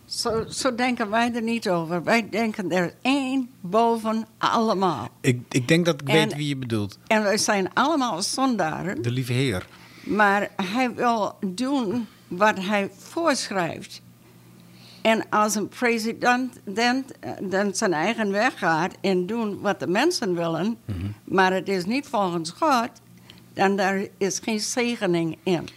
zo, 0.06 0.46
zo 0.50 0.76
denken 0.76 1.10
wij 1.10 1.32
er 1.36 1.42
niet 1.42 1.70
over. 1.70 2.04
Wij 2.04 2.30
denken 2.30 2.72
er 2.72 2.94
één 3.02 3.50
boven 3.62 4.26
allemaal. 4.38 5.10
ik, 5.22 5.40
ik 5.50 5.68
denk 5.68 5.86
dat 5.86 6.02
ik 6.02 6.08
En- 6.08 6.14
weet 6.16 6.36
wie 6.36 6.48
je 6.48 6.58
bedoelt. 6.58 6.98
En 7.08 7.24
wij 7.24 7.38
zijn 7.38 7.74
allemaal 7.74 8.22
zondaren. 8.22 9.02
De 9.02 9.12
lieve 9.12 9.34
heer. 9.34 9.66
Maar 10.04 10.50
hij 10.56 10.94
wil 10.94 11.38
doen 11.46 12.08
wat 12.28 12.60
hij 12.60 12.90
voorschrijft. 12.98 14.02
En 15.02 15.30
als 15.30 15.56
een 15.56 15.68
president 15.68 16.60
dan, 16.66 17.06
dan 17.42 17.76
zijn 17.76 17.94
eigen 17.94 18.32
weg 18.32 18.60
gaat 18.60 18.94
en 19.02 19.26
doen 19.26 19.60
wat 19.60 19.80
de 19.80 19.88
mensen 19.88 20.36
willen, 20.36 20.78
maar 21.24 21.54
het 21.54 21.70
is 21.70 21.86
niet 21.86 22.08
volgens 22.08 22.52
God, 22.52 22.90
dan 23.54 23.76
daar 23.76 24.08
is 24.18 24.40
geen 24.44 24.60
zegening 24.60 25.38
in. 25.44 25.68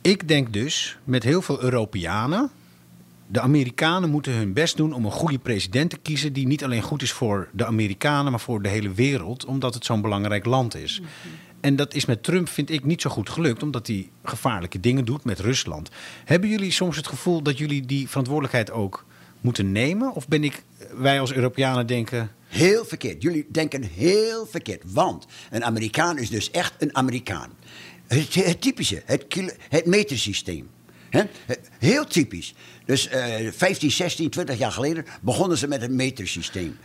Ik 0.00 0.28
denk 0.28 0.52
dus, 0.52 0.98
met 1.04 1.22
heel 1.22 1.42
veel 1.42 1.62
Europeanen... 1.62 2.50
de 3.26 3.40
Amerikanen 3.40 4.10
moeten 4.10 4.32
hun 4.32 4.52
best 4.52 4.76
doen 4.76 4.92
om 4.92 5.04
een 5.04 5.10
goede 5.10 5.38
president 5.38 5.90
te 5.90 5.98
kiezen... 5.98 6.32
die 6.32 6.46
niet 6.46 6.64
alleen 6.64 6.82
goed 6.82 7.02
is 7.02 7.12
voor 7.12 7.48
de 7.52 7.66
Amerikanen, 7.66 8.30
maar 8.30 8.40
voor 8.40 8.62
de 8.62 8.68
hele 8.68 8.92
wereld... 8.92 9.44
omdat 9.44 9.74
het 9.74 9.84
zo'n 9.84 10.00
belangrijk 10.00 10.44
land 10.44 10.74
is. 10.74 11.02
En 11.64 11.76
dat 11.76 11.94
is 11.94 12.04
met 12.04 12.22
Trump, 12.22 12.48
vind 12.48 12.70
ik, 12.70 12.84
niet 12.84 13.00
zo 13.00 13.10
goed 13.10 13.28
gelukt... 13.28 13.62
omdat 13.62 13.86
hij 13.86 14.10
gevaarlijke 14.24 14.80
dingen 14.80 15.04
doet 15.04 15.24
met 15.24 15.40
Rusland. 15.40 15.90
Hebben 16.24 16.48
jullie 16.48 16.70
soms 16.70 16.96
het 16.96 17.06
gevoel 17.06 17.42
dat 17.42 17.58
jullie 17.58 17.86
die 17.86 18.08
verantwoordelijkheid 18.08 18.70
ook 18.70 19.04
moeten 19.40 19.72
nemen? 19.72 20.12
Of 20.12 20.28
ben 20.28 20.44
ik, 20.44 20.62
wij 20.96 21.20
als 21.20 21.32
Europeanen 21.32 21.86
denken... 21.86 22.30
Heel 22.46 22.84
verkeerd. 22.84 23.22
Jullie 23.22 23.46
denken 23.50 23.82
heel 23.82 24.46
verkeerd. 24.46 24.82
Want 24.86 25.26
een 25.50 25.64
Amerikaan 25.64 26.18
is 26.18 26.30
dus 26.30 26.50
echt 26.50 26.74
een 26.78 26.96
Amerikaan. 26.96 27.50
Het, 28.06 28.60
typische, 28.60 29.02
het, 29.04 29.24
het 29.68 29.86
metersysteem. 29.86 30.68
Heel 31.78 32.06
typisch. 32.06 32.54
Dus 32.84 33.08
eh 33.08 33.52
15, 33.52 33.90
16, 33.90 34.30
20 34.30 34.58
jaar 34.58 34.72
geleden 34.72 35.04
begonnen 35.20 35.58
ze 35.58 35.68
met 35.68 35.80
het 35.80 35.90
metersysteem. 35.90 36.76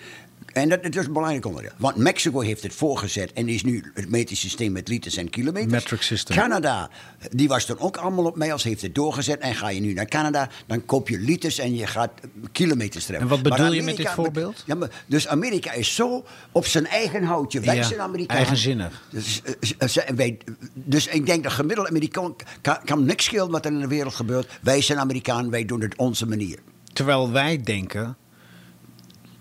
En 0.53 0.69
dat, 0.69 0.83
dat 0.83 0.95
is 0.95 1.05
een 1.05 1.13
belangrijk 1.13 1.45
onderdeel. 1.45 1.71
Want 1.77 1.95
Mexico 1.95 2.39
heeft 2.39 2.63
het 2.63 2.73
voorgezet 2.73 3.33
en 3.33 3.47
is 3.47 3.63
nu 3.63 3.91
het 3.93 4.09
metersysteem 4.09 4.71
met 4.71 4.87
liters 4.87 5.17
en 5.17 5.29
kilometers. 5.29 5.71
Metric 5.71 6.01
system. 6.01 6.35
Canada, 6.35 6.89
die 7.31 7.47
was 7.47 7.65
toen 7.65 7.79
ook 7.79 7.97
allemaal 7.97 8.25
op 8.25 8.37
mijls, 8.37 8.63
heeft 8.63 8.81
het 8.81 8.95
doorgezet. 8.95 9.39
En 9.39 9.55
ga 9.55 9.69
je 9.69 9.79
nu 9.81 9.93
naar 9.93 10.05
Canada, 10.05 10.49
dan 10.67 10.85
koop 10.85 11.09
je 11.09 11.19
liters 11.19 11.57
en 11.59 11.75
je 11.75 11.87
gaat 11.87 12.11
eh, 12.21 12.29
kilometers 12.51 13.05
treffen. 13.05 13.29
En 13.29 13.33
wat 13.33 13.43
bedoel 13.43 13.71
je 13.73 13.81
met 13.83 13.97
dit 13.97 14.09
voorbeeld? 14.09 14.63
Ja, 14.65 14.75
maar, 14.75 15.03
dus 15.07 15.27
Amerika 15.27 15.71
is 15.71 15.95
zo 15.95 16.25
op 16.51 16.65
zijn 16.65 16.87
eigen 16.87 17.23
houtje. 17.23 17.59
Wij 17.59 17.75
Ja, 17.75 17.83
zijn 17.83 17.99
Amerikaan. 17.99 18.37
eigenzinnig. 18.37 19.01
Dus, 19.11 19.41
eh, 19.43 19.53
eh, 19.77 19.87
zij- 19.87 20.09
wij, 20.15 20.37
dus 20.73 21.07
ik 21.07 21.25
denk 21.25 21.43
dat 21.43 21.51
gemiddelde 21.51 21.89
Amerikaan 21.89 22.35
kan, 22.61 22.77
kan 22.85 23.05
niks 23.05 23.23
schelen 23.25 23.49
wat 23.51 23.65
er 23.65 23.71
in 23.71 23.79
de 23.79 23.87
wereld 23.87 24.13
gebeurt. 24.15 24.59
Wij 24.61 24.81
zijn 24.81 24.99
Amerikaan, 24.99 25.49
wij 25.49 25.65
doen 25.65 25.81
het 25.81 25.95
onze 25.95 26.25
manier. 26.25 26.59
Terwijl 26.93 27.31
wij 27.31 27.61
denken... 27.63 28.17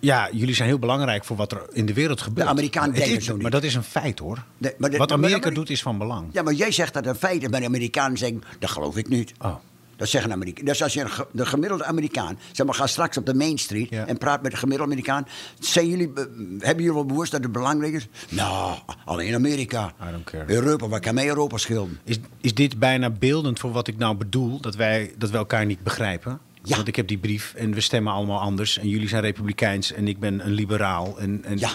Ja, 0.00 0.28
jullie 0.32 0.54
zijn 0.54 0.68
heel 0.68 0.78
belangrijk 0.78 1.24
voor 1.24 1.37
wat 1.37 1.52
er 1.52 1.62
in 1.72 1.87
de 1.87 1.92
wereld 1.94 2.20
gebeurt. 2.20 2.46
De 2.46 2.52
Amerikanen 2.52 2.90
Het 2.90 2.98
is- 2.98 3.04
denken 3.06 3.24
zo 3.24 3.32
niet. 3.32 3.42
Maar 3.42 3.50
dat 3.50 3.62
is 3.64 3.74
een 3.74 3.82
feit, 3.82 4.18
hoor. 4.18 4.44
Maar 4.58 4.70
de- 4.90 4.96
wat 4.96 5.08
maar 5.08 5.12
Amerika 5.18 5.37
Ameri- 5.38 5.54
doet 5.54 5.70
is 5.70 5.82
van 5.82 5.98
belang. 5.98 6.28
Ja, 6.32 6.42
maar 6.42 6.52
jij 6.52 6.70
zegt 6.72 6.94
dat 6.94 7.06
een 7.06 7.14
feit 7.14 7.42
is, 7.42 7.48
maar 7.48 7.61
de 7.61 7.66
Amerikanen 7.66 8.18
zeggen, 8.18 8.42
dat 8.58 8.70
geloof 8.70 8.96
ik 8.96 9.08
niet. 9.08 9.32
Oh. 9.40 9.54
Dat 9.96 10.08
zeggen 10.08 10.32
Amerikanen. 10.32 10.64
Dus 10.66 10.82
als 10.82 10.94
je 10.94 11.00
een 11.00 11.08
de 11.32 11.46
gemiddelde 11.46 11.84
Amerikaan, 11.84 12.38
zeg 12.52 12.66
maar, 12.66 12.74
ga 12.74 12.87
straks 12.87 13.16
op 13.16 13.26
de 13.26 13.34
Main 13.34 13.58
Street 13.58 13.90
Ja. 13.90 14.06
en 14.06 14.18
praat 14.18 14.42
met 14.42 14.50
de 14.50 14.56
gemiddelde 14.56 14.92
Amerikaan. 14.92 15.26
Zijn 15.58 15.88
jullie, 15.88 16.08
be- 16.08 16.56
hebben 16.58 16.76
jullie 16.84 16.92
wel 16.92 17.04
bewust 17.06 17.32
dat 17.32 17.42
het 17.42 17.52
belangrijk 17.52 17.92
is? 17.92 18.08
Nou, 18.28 18.78
alleen 19.04 19.34
Amerika. 19.34 19.92
I 20.08 20.11
don't 20.11 20.24
care. 20.24 20.44
Europa, 20.46 20.88
wat 20.88 21.00
kan 21.00 21.14
mij 21.14 21.26
Europa 21.28 21.56
schelen? 21.56 21.98
Is, 22.04 22.18
is 22.40 22.54
dit 22.54 22.78
bijna 22.78 23.11
beeldend 23.11 23.58
voor 23.58 23.72
wat 23.72 23.88
ik 23.88 23.96
nou 23.98 24.16
bedoel? 24.16 24.61
Dat 24.61 24.74
wij, 24.76 25.12
dat 25.18 25.30
we 25.30 25.37
elkaar 25.37 25.66
niet 25.66 25.82
begrijpen? 25.82 26.38
Ja. 26.68 26.76
Want 26.76 26.88
ik 26.88 26.96
heb 26.96 27.09
die 27.09 27.18
brief 27.18 27.54
en 27.57 27.74
we 27.74 27.81
stemmen 27.81 28.12
allemaal 28.12 28.40
anders. 28.40 28.78
En 28.78 28.88
jullie 28.88 29.09
zijn 29.09 29.22
republikeins 29.22 29.92
en 29.92 30.09
ik 30.09 30.18
ben 30.18 30.46
een 30.46 30.52
liberaal. 30.52 31.18
En, 31.18 31.44
en, 31.44 31.59
Ja. 31.59 31.70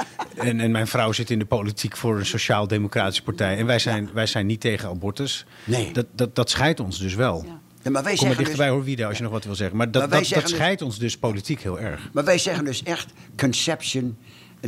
en, 0.36 0.60
en 0.60 0.70
mijn 0.70 0.86
vrouw 0.86 1.12
zit 1.12 1.30
in 1.30 1.38
de 1.38 1.44
politiek 1.44 1.96
voor 1.96 2.18
een 2.18 2.26
sociaal-democratische 2.26 3.22
partij. 3.22 3.56
En 3.56 3.66
wij 3.66 3.78
zijn, 3.78 4.10
wij 4.12 4.26
zijn 4.26 4.46
niet 4.46 4.60
tegen 4.60 4.88
abortus. 4.88 5.44
Nee. 5.64 5.92
Dat, 5.92 6.06
dat, 6.14 6.34
dat 6.34 6.50
scheidt 6.50 6.80
ons 6.80 6.98
dus 6.98 7.14
wel. 7.14 7.44
Ja. 7.46 7.60
Ja, 7.82 7.90
maar 7.90 8.02
wij 8.02 8.14
Kom 8.14 8.26
maar 8.26 8.36
zeggen 8.36 8.36
dichterbij 8.36 8.66
dus, 8.66 8.74
hoor, 8.76 8.84
Wiede, 8.84 9.06
als 9.06 9.16
je 9.16 9.22
nog 9.22 9.32
wat 9.32 9.44
wil 9.44 9.54
zeggen. 9.54 9.76
Maar 9.76 9.90
dat, 9.90 10.10
Maar 10.10 10.20
dat, 10.20 10.28
dus- 10.28 10.50
scheidt 10.50 10.82
ons 10.82 10.98
dus 10.98 11.18
politiek 11.18 11.60
heel 11.62 11.80
erg. 11.80 12.08
maar 12.12 12.24
wij 12.24 12.38
zeggen 12.38 12.64
dus 12.64 12.82
echt 12.82 13.12
conception. 13.36 14.16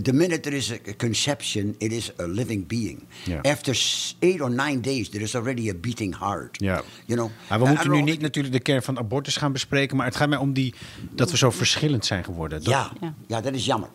The 0.02 0.12
minute 0.12 0.40
there 0.40 0.56
is 0.56 0.70
a 0.72 0.78
conception, 0.96 1.74
it 1.78 1.92
is 1.92 2.12
a 2.20 2.26
living 2.26 2.66
being. 2.66 3.02
Ja. 3.24 3.40
After 3.42 3.74
s- 3.74 4.16
eight 4.18 4.40
or 4.40 4.50
nine 4.50 4.80
days, 4.80 5.08
there 5.08 5.22
is 5.24 5.34
already 5.34 5.68
a 5.70 5.74
beating 5.74 6.18
heart. 6.18 6.56
Ja. 6.60 6.82
You 7.06 7.18
know? 7.18 7.30
Maar 7.48 7.58
we 7.60 7.68
moeten 7.68 7.90
nu 7.90 8.02
niet 8.02 8.20
natuurlijk 8.20 8.54
de 8.54 8.60
kern 8.60 8.82
van 8.82 8.98
abortus 8.98 9.36
gaan 9.36 9.52
bespreken. 9.52 9.96
Maar 9.96 10.06
het 10.06 10.16
gaat 10.16 10.28
mij 10.28 10.38
om 10.38 10.52
die, 10.52 10.74
dat 11.10 11.30
we 11.30 11.36
zo 11.36 11.50
verschillend 11.50 12.06
zijn 12.06 12.24
geworden. 12.24 12.58
Dat- 12.62 12.72
Ja, 12.72 12.92
Ja. 13.00 13.14
ja, 13.26 13.40
dat 13.40 13.54
is 13.54 13.64
jammer. 13.64 13.88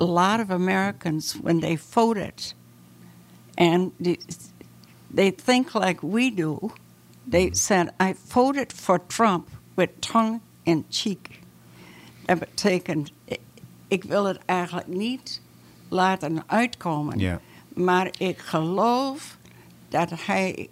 a 0.00 0.04
lot 0.04 0.40
of 0.40 0.50
Americans, 0.50 1.36
when 1.42 1.60
they 1.60 1.78
voted, 1.90 2.54
and 3.54 3.90
they, 4.02 4.18
they 5.14 5.32
think 5.44 5.74
like 5.74 6.06
we 6.06 6.32
do, 6.34 6.70
they 7.30 7.48
said, 7.52 7.92
I 8.02 8.14
voted 8.28 8.72
for 8.72 9.06
Trump 9.06 9.48
with 9.74 9.88
tongue 9.98 10.40
in 10.62 10.84
cheek. 10.88 11.28
Betekent, 12.26 13.10
ik- 13.90 14.04
wil 14.04 14.24
het 14.24 14.38
eigenlijk 14.44 14.86
niet 14.86 15.42
laten 15.88 16.42
uitkomen. 16.46 17.18
Ja. 17.18 17.40
Maar 17.74 18.08
ik 18.18 18.38
geloof 18.38 19.36
dat 19.88 20.10
hij 20.26 20.68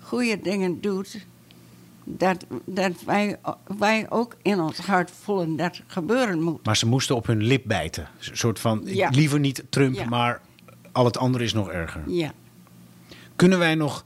goede 0.00 0.40
dingen 0.40 0.80
doet. 0.80 1.26
Dat, 2.04 2.44
dat 2.64 2.92
wij, 3.06 3.38
wij 3.78 4.06
ook 4.10 4.36
in 4.42 4.60
ons 4.60 4.78
hart 4.78 5.10
voelen 5.10 5.56
dat 5.56 5.76
het 5.76 5.84
gebeuren 5.86 6.42
moet. 6.42 6.64
Maar 6.66 6.76
ze 6.76 6.86
moesten 6.86 7.16
op 7.16 7.26
hun 7.26 7.42
lip 7.42 7.62
bijten. 7.66 8.08
Een 8.30 8.36
soort 8.36 8.60
van, 8.60 8.80
Ja. 8.84 9.08
liever 9.08 9.40
niet 9.40 9.64
Trump, 9.68 9.94
Ja. 9.94 10.04
maar 10.04 10.40
al 10.92 11.04
het 11.04 11.18
andere 11.18 11.44
is 11.44 11.52
nog 11.52 11.68
erger. 11.68 12.02
Ja. 12.10 12.32
Kunnen 13.36 13.58
wij 13.58 13.74
nog 13.74 14.04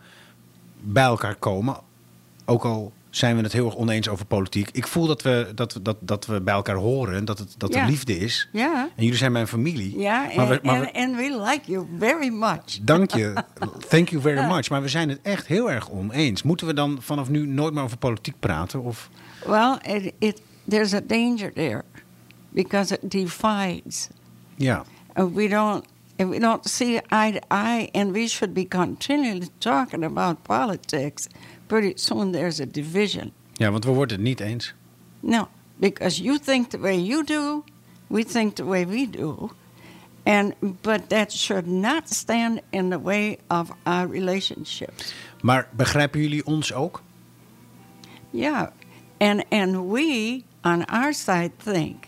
bij 0.80 1.04
elkaar 1.04 1.34
komen? 1.34 1.76
Ook 2.44 2.64
al 2.64 2.92
zijn 3.16 3.36
we 3.36 3.42
het 3.42 3.52
heel 3.52 3.66
erg 3.66 3.76
oneens 3.76 4.08
over 4.08 4.26
politiek. 4.26 4.68
Ik 4.72 4.86
voel 4.86 5.06
dat 5.06 5.22
we, 5.22 5.52
dat, 5.54 5.72
we- 5.72 5.82
dat, 5.82 5.96
dat 6.00 6.26
we 6.26 6.40
bij 6.40 6.54
elkaar 6.54 6.76
horen. 6.76 7.14
en 7.16 7.24
Dat, 7.24 7.38
het, 7.38 7.54
dat 7.58 7.74
Ja. 7.74 7.80
er 7.82 7.88
liefde 7.90 8.18
is. 8.18 8.48
Ja. 8.52 8.82
En 8.96 9.02
jullie 9.04 9.18
zijn 9.18 9.32
mijn 9.32 9.46
familie. 9.46 9.98
Ja, 9.98 10.26
we, 10.28 10.60
en, 10.60 10.80
we- 10.80 10.90
en 10.90 11.16
we 11.16 11.42
like 11.50 11.70
you 11.70 11.86
very 11.98 12.28
much. 12.28 12.78
Dank 12.82 13.10
je. 13.14 13.44
Thank 13.88 14.08
you 14.08 14.22
very 14.22 14.46
much. 14.46 14.70
Maar 14.70 14.82
we 14.82 14.88
zijn 14.88 15.08
het 15.08 15.18
echt 15.22 15.46
heel 15.46 15.70
erg 15.70 15.90
oneens. 15.90 16.42
Moeten 16.42 16.66
we 16.66 16.74
dan 16.74 16.96
vanaf 17.00 17.28
nu 17.28 17.46
nooit 17.46 17.74
meer 17.74 17.82
over 17.82 17.96
politiek 17.96 18.34
praten? 18.40 18.82
Of... 18.82 19.08
Well, 19.46 19.76
it, 19.82 20.12
it, 20.18 20.42
there's 20.68 20.92
a 20.94 21.00
danger 21.06 21.52
there 21.52 21.82
because 22.50 22.98
it 23.02 23.10
divides. 23.10 24.08
Ja. 24.56 24.84
And 25.12 25.34
we 25.34 25.48
don't, 25.48 25.84
if 26.16 26.26
we 26.28 26.38
don't 26.38 26.68
see 26.68 27.00
eye 27.08 27.30
to 27.32 27.56
eye, 27.56 27.88
and 27.92 28.12
we 28.12 28.26
should 28.28 28.54
be 28.54 28.68
continually 28.68 29.48
talking 29.58 30.04
about 30.04 30.42
politics, 30.42 31.26
pretty 31.72 31.92
soon 31.96 32.32
there's 32.32 32.60
a 32.60 32.66
division. 32.66 33.32
Ja, 33.52 33.70
want 33.70 33.84
we 33.84 33.90
worden 33.90 34.16
het 34.16 34.26
niet 34.26 34.40
eens. 34.40 34.74
No, 35.20 35.48
because 35.76 36.22
you 36.22 36.38
think 36.38 36.70
the 36.70 36.78
way 36.78 36.98
you 36.98 37.24
do, 37.24 37.64
we 38.06 38.24
think 38.24 38.54
the 38.54 38.64
way 38.64 38.86
we 38.86 39.10
do. 39.10 39.50
And 40.22 40.54
but 40.82 41.08
that 41.08 41.32
should 41.32 41.66
not 41.66 42.08
stand 42.08 42.60
in 42.70 42.90
the 42.90 42.98
way 42.98 43.38
of 43.48 43.70
our 43.82 44.08
relationships. 44.08 45.14
Maar 45.40 45.68
begrijpen 45.76 46.20
jullie 46.20 46.46
ons 46.46 46.72
ook? 46.72 47.02
Yeah. 48.30 48.66
And 49.18 49.44
and 49.48 49.76
we 49.76 50.42
on 50.60 50.84
our 50.84 51.12
side 51.14 51.50
think 51.64 52.06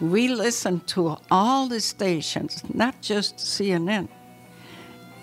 we 0.00 0.28
listen 0.28 0.80
to 0.84 1.16
all 1.30 1.68
the 1.68 1.80
stations, 1.80 2.62
not 2.74 2.94
just 3.00 3.36
CNN. 3.36 4.08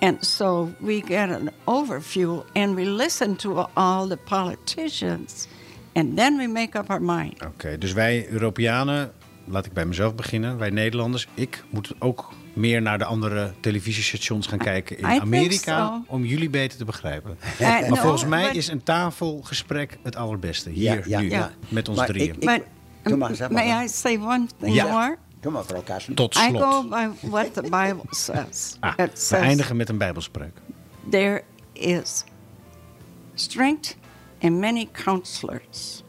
And 0.04 0.26
so 0.26 0.70
we 0.80 1.02
get 1.08 1.30
an 1.30 1.50
overview 1.66 2.44
and 2.54 2.76
we 2.76 2.86
listen 2.86 3.36
to 3.36 3.68
all 3.74 4.08
the 4.08 4.18
politicians 4.18 5.48
and 5.94 6.18
then 6.18 6.38
we 6.38 6.48
make 6.48 6.78
up 6.78 6.90
our 6.90 7.02
mind. 7.02 7.46
Oké, 7.46 7.78
dus 7.78 7.94
wij 7.94 8.28
Europeanen, 8.30 9.12
laat 9.46 9.66
ik 9.66 9.74
bij 9.74 9.86
mezelf 9.86 10.16
beginnen, 10.16 10.58
wij 10.58 10.70
Nederlanders, 10.70 11.28
ik 11.34 11.64
moet 11.70 11.94
ook 12.00 12.30
meer 12.54 12.82
naar 12.82 12.98
de 12.98 13.06
andere 13.06 13.54
televisiestations 13.60 14.48
gaan 14.48 14.58
kijken 14.58 14.98
in 14.98 15.06
I 15.10 15.20
Amerika 15.20 15.88
so. 15.88 16.14
om 16.14 16.26
jullie 16.26 16.50
beter 16.50 16.78
te 16.78 16.86
begrijpen. 16.86 17.38
Uh, 17.54 17.60
Maar 17.70 17.90
no, 17.90 17.96
volgens 17.96 18.26
mij 18.26 18.46
but- 18.48 18.56
is 18.56 18.68
een 18.68 18.84
tafelgesprek 18.84 19.98
het 20.04 20.16
allerbeste 20.16 20.70
hier 20.70 20.84
Ja, 20.96 21.02
ja, 21.06 21.20
nu 21.20 21.30
ja. 21.30 21.52
met 21.68 21.90
ons 21.90 21.98
Maar 21.98 22.08
drieën. 22.08 22.36
ik- 22.40 22.64
Doe 23.04 23.18
maar, 23.18 23.36
zeg 23.36 23.50
maar. 23.50 23.66
may 23.66 23.84
I 23.86 23.88
say 23.88 24.18
one 24.18 24.46
thing 24.60 24.82
more? 24.82 25.18
Maar, 25.52 25.52
mevrouw. 25.52 26.00
Tot 26.14 26.36
I 26.36 26.52
go 26.52 26.58
slot. 26.58 26.90
by 26.90 27.10
what 27.28 27.54
the 27.54 27.62
Bible 27.62 28.06
says. 28.10 28.78
Ah, 28.80 28.94
it 28.98 29.12
we 29.12 29.20
says 29.20 29.42
eindigen 29.42 29.76
met 29.76 29.90
een 29.90 29.98
bijbelspreuk. 29.98 30.62
there 31.10 31.44
is 31.74 32.24
strength 33.36 33.96
in 34.40 34.60
many 34.60 34.86
counselors. 34.86 36.04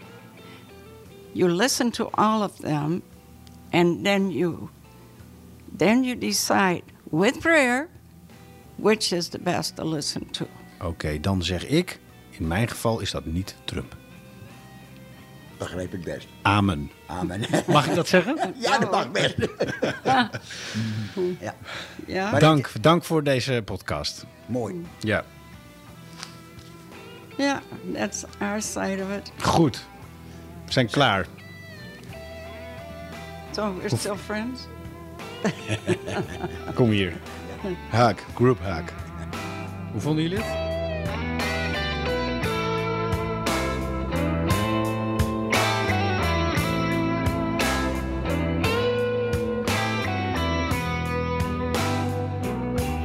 You 1.32 1.48
listen 1.48 1.90
to 1.92 2.10
all 2.14 2.42
of 2.42 2.58
them, 2.58 3.02
and 3.72 4.04
then 4.04 4.30
you 4.30 4.68
then 5.78 6.04
you 6.04 6.14
decide 6.14 6.82
with 7.10 7.40
prayer 7.40 7.88
which 8.76 9.12
is 9.12 9.28
the 9.28 9.38
best 9.38 9.76
to 9.76 9.84
listen 9.84 10.30
to. 10.30 10.46
Oké, 10.80 11.20
dan 11.20 11.42
zeg 11.42 11.66
ik, 11.66 12.00
in 12.30 12.46
mijn 12.46 12.68
geval 12.68 13.00
is 13.00 13.10
dat 13.10 13.24
niet 13.24 13.56
Trump. 13.64 13.96
Begrijp 15.58 15.94
ik 15.94 16.04
best. 16.04 16.26
Amen. 16.42 16.90
Amen. 17.06 17.40
Mag 17.66 17.86
ik 17.86 17.94
dat 17.94 18.08
zeggen? 18.08 18.36
ja, 18.56 18.78
dat 18.78 18.90
mag 18.90 19.10
best. 19.10 19.34
ja. 22.06 22.30
Maar- 22.30 22.40
Dank, 22.40 22.70
dank 22.80 23.04
voor 23.04 23.22
deze 23.22 23.62
podcast. 23.64 24.24
mooi. 24.46 24.86
Ja, 25.00 25.24
yeah, 27.36 27.58
that's 27.94 28.24
our 28.40 28.62
side 28.62 29.02
of 29.02 29.16
it. 29.16 29.32
goed. 29.46 29.84
We 30.66 30.72
zijn 30.72 30.86
klaar. 30.90 31.26
So 33.52 33.74
we're 33.76 33.96
still 33.96 34.16
friends. 34.16 34.60
Kom 36.74 36.90
hier. 36.90 37.12
Haak, 37.90 38.24
group 38.34 38.60
haak. 38.60 38.92
Hoe 39.92 40.00
vonden 40.00 40.22
jullie 40.22 40.38
het? 40.38 40.63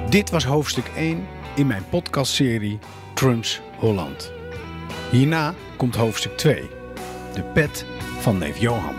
Dit 0.09 0.29
was 0.29 0.45
hoofdstuk 0.45 0.85
1 0.95 1.27
in 1.55 1.67
mijn 1.67 1.83
podcastserie 1.89 2.79
Trumps 3.13 3.61
Holland. 3.77 4.31
Hierna 5.11 5.53
komt 5.77 5.95
hoofdstuk 5.95 6.37
2. 6.37 6.69
De 7.33 7.43
pet 7.43 7.85
van 8.19 8.37
neef 8.37 8.57
Johan. 8.57 8.95